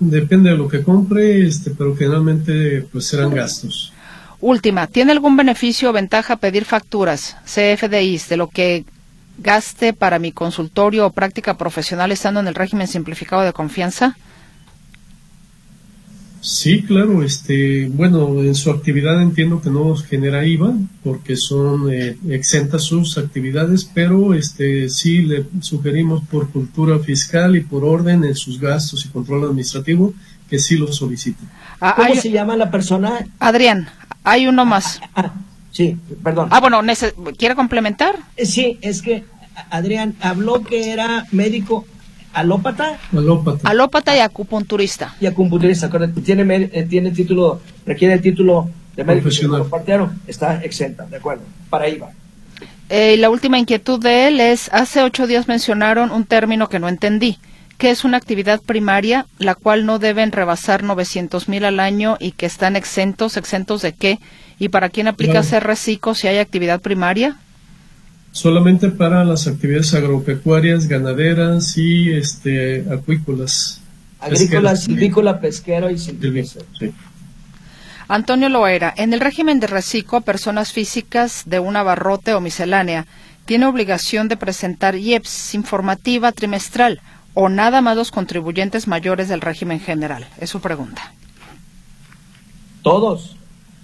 [0.00, 3.92] Depende de lo que compre, este, pero generalmente pues serán gastos.
[4.40, 8.84] Última, ¿tiene algún beneficio o ventaja pedir facturas, CFDIs, de lo que
[9.38, 14.16] gaste para mi consultorio o práctica profesional estando en el régimen simplificado de confianza?
[16.40, 17.22] Sí, claro.
[17.22, 23.18] Este, bueno, en su actividad entiendo que no genera IVA porque son eh, exentas sus
[23.18, 29.04] actividades, pero este, sí le sugerimos por cultura fiscal y por orden en sus gastos
[29.04, 30.14] y control administrativo
[30.48, 31.42] que sí lo solicite.
[31.80, 33.26] Ah, ¿Cómo se llama la persona?
[33.38, 33.88] Adrián,
[34.24, 35.00] hay uno más.
[35.14, 35.32] Ah, ah,
[35.70, 36.48] sí, perdón.
[36.50, 36.80] Ah, bueno,
[37.36, 38.16] ¿quiere complementar?
[38.36, 39.24] Eh, sí, es que
[39.70, 41.86] Adrián habló que era médico
[42.32, 42.98] alópata.
[43.12, 43.68] Alópata.
[43.68, 45.14] Alópata y acupunturista.
[45.20, 45.90] Y acupunturista,
[46.24, 49.28] Tiene, eh, tiene título, requiere el título de médico
[49.70, 52.10] partero, está exenta, de acuerdo, para IVA.
[52.88, 56.88] Eh, la última inquietud de él es, hace ocho días mencionaron un término que no
[56.88, 57.38] entendí,
[57.76, 62.32] que es una actividad primaria, la cual no deben rebasar 900 mil al año y
[62.32, 64.18] que están exentos, exentos de qué,
[64.58, 67.36] y para quién aplica ser reciclo si hay actividad primaria
[68.38, 73.80] solamente para las actividades agropecuarias, ganaderas y este acuícolas.
[74.20, 76.64] Agrícola, silvícola, pesquero y silvícola.
[78.06, 83.06] Antonio Loera, en el régimen de reciclo, personas físicas de un abarrote o miscelánea
[83.44, 87.00] tiene obligación de presentar IEPS informativa trimestral
[87.34, 90.28] o nada más los contribuyentes mayores del régimen general.
[90.38, 91.12] Es su pregunta.
[92.82, 93.36] Todos,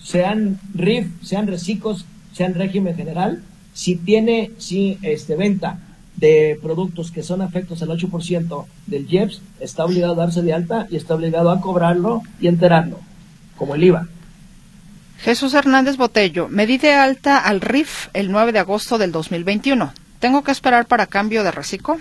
[0.03, 3.43] sean RIF, sean reciclos, sean régimen general,
[3.75, 5.79] si tiene si este, venta
[6.17, 10.87] de productos que son afectos al 8% del IEPS, está obligado a darse de alta
[10.91, 13.01] y está obligado a cobrarlo y enterarlo,
[13.59, 14.09] como el IVA.
[15.19, 19.93] Jesús Hernández Botello, me di de alta al RIF el 9 de agosto del 2021.
[20.21, 21.99] ¿Tengo que esperar para cambio de reciclo?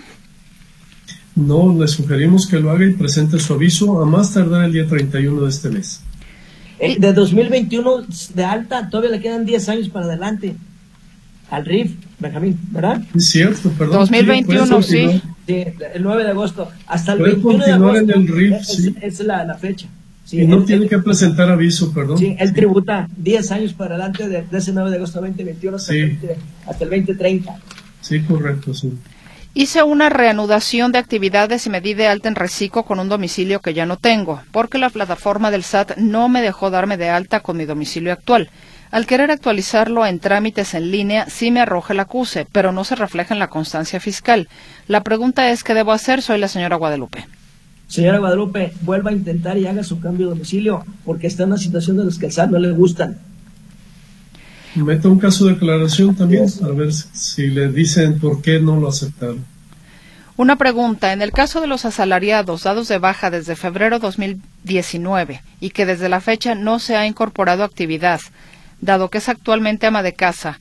[1.34, 4.86] No, le sugerimos que lo haga y presente su aviso a más tardar el día
[4.86, 6.00] 31 de este mes.
[6.78, 8.04] Eh, de 2021
[8.34, 10.54] de alta, todavía le quedan 10 años para adelante
[11.54, 13.02] al RIF, Benjamín, ¿verdad?
[13.14, 14.00] Es cierto, perdón.
[14.00, 15.22] 2021, sí.
[15.46, 15.54] sí.
[15.94, 16.70] el 9 de agosto.
[16.86, 17.98] Hasta el 21 de agosto.
[17.98, 18.94] En el RIF, es, sí.
[19.00, 19.86] es la, fecha.
[20.24, 22.18] Sí, y no tiene que presentar aviso, perdón.
[22.18, 26.18] Sí, él tributa 10 años para adelante de, ese 9 de agosto 2021 hasta, el,
[26.66, 27.56] hasta el 2030.
[28.00, 28.92] Sí, correcto, sí.
[29.56, 33.60] Hice una reanudación de actividades y me di de alta en reciclo con un domicilio
[33.60, 37.38] que ya no tengo, porque la plataforma del SAT no me dejó darme de alta
[37.38, 38.50] con mi domicilio actual.
[38.90, 42.94] Al querer actualizarlo en trámites en línea, sí me arroja el acuse, pero no se
[42.94, 44.48] refleja en la constancia fiscal.
[44.86, 46.22] La pregunta es, ¿qué debo hacer?
[46.22, 47.26] Soy la señora Guadalupe.
[47.88, 51.58] Señora Guadalupe, vuelva a intentar y haga su cambio de domicilio, porque está en una
[51.58, 53.18] situación de los que al SAT no le gustan.
[54.74, 58.88] Meta un caso de declaración también, a ver si le dicen por qué no lo
[58.88, 59.44] aceptaron.
[60.36, 61.12] Una pregunta.
[61.12, 66.08] En el caso de los asalariados dados de baja desde febrero 2019 y que desde
[66.08, 68.20] la fecha no se ha incorporado actividad,
[68.84, 70.60] dado que es actualmente ama de casa.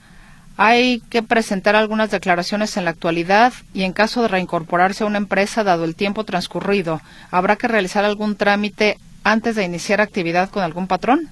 [0.56, 5.18] Hay que presentar algunas declaraciones en la actualidad y en caso de reincorporarse a una
[5.18, 7.02] empresa, dado el tiempo transcurrido,
[7.32, 11.30] ¿habrá que realizar algún trámite antes de iniciar actividad con algún patrón?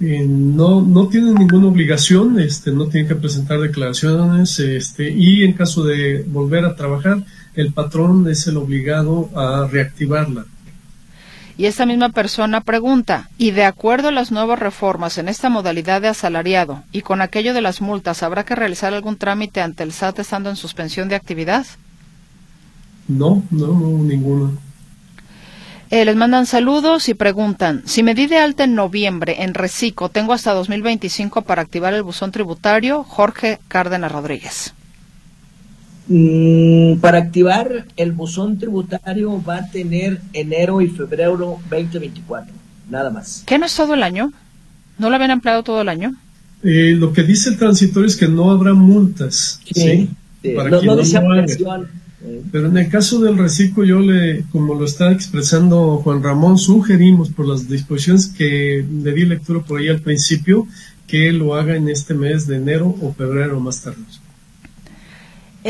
[0.00, 5.54] Eh, no, no tiene ninguna obligación, este, no tiene que presentar declaraciones, este, y en
[5.54, 7.24] caso de volver a trabajar,
[7.56, 10.44] el patrón es el obligado a reactivarla.
[11.58, 16.00] Y esta misma persona pregunta, ¿y de acuerdo a las nuevas reformas en esta modalidad
[16.00, 19.92] de asalariado y con aquello de las multas, habrá que realizar algún trámite ante el
[19.92, 21.66] SAT estando en suspensión de actividad?
[23.08, 24.52] No, no, no, ninguna.
[25.90, 30.10] Eh, les mandan saludos y preguntan, si me di de alta en noviembre en Recico,
[30.10, 34.74] tengo hasta 2025 para activar el buzón tributario, Jorge Cárdenas Rodríguez.
[36.08, 42.54] Mm, para activar el buzón tributario va a tener enero y febrero 2024,
[42.88, 43.42] nada más.
[43.44, 44.32] ¿Qué no es todo el año?
[44.96, 46.14] ¿No lo habían empleado todo el año?
[46.62, 49.60] Eh, lo que dice el transitorio es que no habrá multas.
[49.70, 50.08] Sí.
[50.56, 51.86] Para no, no
[52.50, 57.30] Pero en el caso del reciclo, yo le, como lo está expresando Juan Ramón, sugerimos
[57.30, 60.66] por las disposiciones que le di lectura por ahí al principio,
[61.06, 64.02] que lo haga en este mes de enero o febrero más tarde.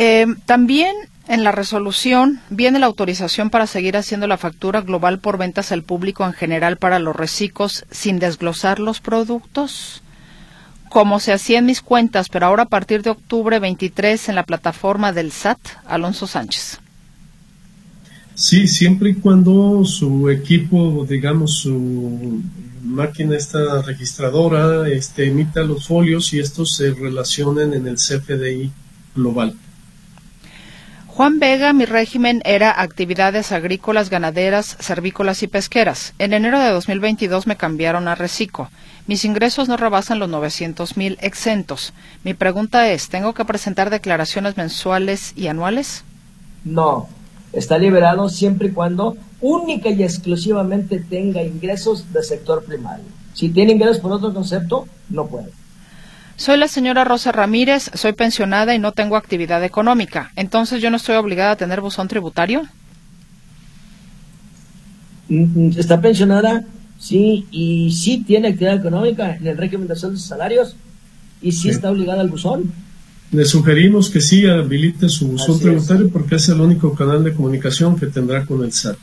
[0.01, 0.95] Eh, también
[1.27, 5.83] en la resolución viene la autorización para seguir haciendo la factura global por ventas al
[5.83, 10.05] público en general para los reciclos sin desglosar los productos
[10.89, 14.45] como se hacía en mis cuentas, pero ahora a partir de octubre 23 en la
[14.45, 16.79] plataforma del SAT, Alonso Sánchez.
[18.37, 22.41] Sí, siempre y cuando su equipo, digamos, su
[22.85, 28.71] máquina esta registradora, este, emita los folios y estos se relacionen en el CFDI
[29.17, 29.57] global.
[31.19, 36.15] Juan Vega, mi régimen era actividades agrícolas, ganaderas, cervícolas y pesqueras.
[36.21, 38.71] En enero de 2022 me cambiaron a Recico.
[39.09, 41.93] Mis ingresos no rebasan los 900 mil exentos.
[42.23, 46.05] Mi pregunta es, ¿tengo que presentar declaraciones mensuales y anuales?
[46.65, 47.09] No,
[47.53, 53.07] está liberado siempre y cuando única y exclusivamente tenga ingresos del sector primario.
[53.35, 55.58] Si tiene ingresos por otro concepto, no puede.
[56.39, 60.31] Soy la señora Rosa Ramírez, soy pensionada y no tengo actividad económica.
[60.37, 62.63] Entonces, ¿yo no estoy obligada a tener buzón tributario?
[65.29, 66.65] Mm, mm, ¿Está pensionada?
[66.97, 70.77] Sí, y sí tiene actividad económica en el régimen de salarios
[71.43, 72.73] y sí, está obligada al buzón.
[73.33, 77.99] Le sugerimos que sí habilite su buzón tributario porque es el único canal de comunicación
[77.99, 78.97] que tendrá con el SAT.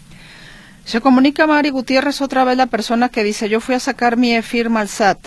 [0.86, 4.42] Se comunica Mari Gutiérrez otra vez la persona que dice yo fui a sacar mi
[4.42, 5.20] firma al SAT.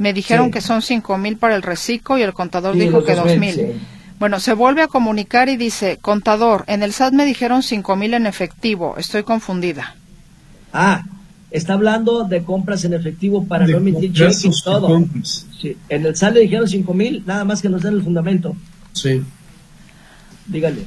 [0.00, 3.36] Me dijeron que son cinco mil para el reciclo y el contador dijo que dos
[3.36, 3.78] mil.
[4.18, 8.14] Bueno, se vuelve a comunicar y dice, contador, en el SAT me dijeron cinco mil
[8.14, 9.94] en efectivo, estoy confundida.
[10.72, 11.04] Ah,
[11.50, 15.04] está hablando de compras en efectivo para no emitir cheques y todo.
[15.22, 15.76] Sí.
[15.90, 18.56] En el SAT le dijeron cinco mil, nada más que nos den el fundamento.
[18.94, 19.22] Sí.
[20.46, 20.82] Dígale.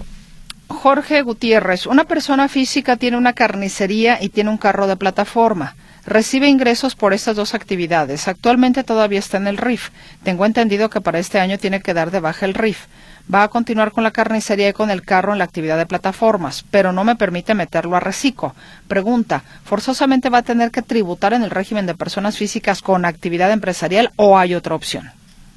[0.70, 5.76] Jorge Gutiérrez, una persona física tiene una carnicería y tiene un carro de plataforma.
[6.06, 8.28] Recibe ingresos por estas dos actividades.
[8.28, 9.90] Actualmente todavía está en el RIF.
[10.24, 12.88] Tengo entendido que para este año tiene que dar de baja el RIF.
[13.34, 16.66] Va a continuar con la carnicería y con el carro en la actividad de plataformas,
[16.72, 18.54] pero no me permite meterlo a reciclo.
[18.90, 23.52] Pregunta, ¿forzosamente va a tener que tributar en el régimen de personas físicas con actividad
[23.52, 25.10] empresarial o hay otra opción?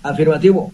[0.04, 0.70] Afirmativo.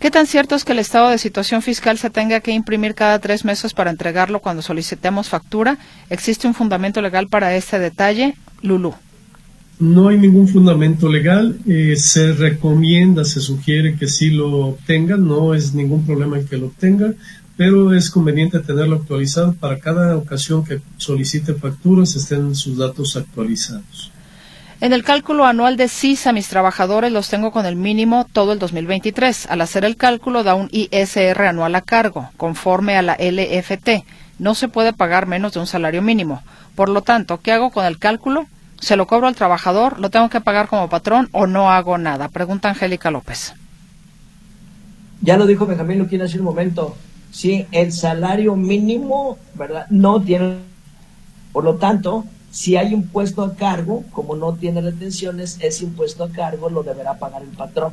[0.00, 3.18] ¿Qué tan cierto es que el estado de situación fiscal se tenga que imprimir cada
[3.18, 5.76] tres meses para entregarlo cuando solicitemos factura?
[6.08, 8.34] ¿Existe un fundamento legal para este detalle?
[8.62, 8.94] Lulú.
[9.78, 11.58] No hay ningún fundamento legal.
[11.66, 15.28] Eh, se recomienda, se sugiere que sí lo obtengan.
[15.28, 17.16] No es ningún problema en que lo obtengan,
[17.58, 24.10] pero es conveniente tenerlo actualizado para cada ocasión que solicite facturas estén sus datos actualizados.
[24.82, 28.54] En el cálculo anual de CIS a mis trabajadores los tengo con el mínimo todo
[28.54, 29.48] el 2023.
[29.50, 34.06] Al hacer el cálculo da un ISR anual a cargo, conforme a la LFT.
[34.38, 36.42] No se puede pagar menos de un salario mínimo.
[36.76, 38.46] Por lo tanto, ¿qué hago con el cálculo?
[38.80, 40.00] ¿Se lo cobro al trabajador?
[40.00, 42.30] ¿Lo tengo que pagar como patrón o no hago nada?
[42.30, 43.52] Pregunta Angélica López.
[45.20, 46.96] Ya lo dijo Benjamín Luquín hace un momento.
[47.30, 49.84] Sí, el salario mínimo, ¿verdad?
[49.90, 50.56] No tiene.
[51.52, 56.30] Por lo tanto, si hay impuesto a cargo, como no tiene retenciones, ese impuesto a
[56.30, 57.92] cargo lo deberá pagar el patrón.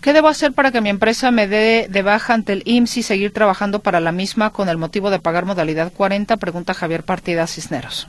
[0.00, 3.02] ¿Qué debo hacer para que mi empresa me dé de baja ante el IMSS y
[3.02, 6.36] seguir trabajando para la misma con el motivo de pagar modalidad 40?
[6.36, 8.06] Pregunta Javier Partida Cisneros.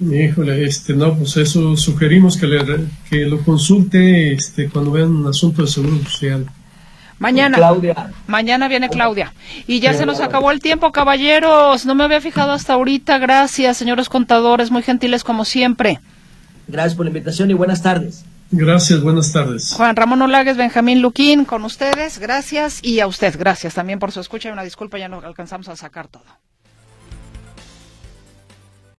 [0.00, 2.58] Híjole, este, no, pues eso sugerimos que, le,
[3.10, 6.46] que lo consulte este, cuando vean un asunto de seguro social.
[7.22, 7.56] Mañana.
[8.26, 9.32] Mañana viene Claudia.
[9.68, 11.86] Y ya se nos acabó el tiempo, caballeros.
[11.86, 13.18] No me había fijado hasta ahorita.
[13.18, 16.00] Gracias, señores contadores, muy gentiles como siempre.
[16.66, 18.24] Gracias por la invitación y buenas tardes.
[18.50, 19.72] Gracias, buenas tardes.
[19.72, 22.18] Juan Ramón Olagues, Benjamín Luquín, con ustedes.
[22.18, 22.80] Gracias.
[22.82, 25.76] Y a usted, gracias también por su escucha y una disculpa, ya no alcanzamos a
[25.76, 26.24] sacar todo.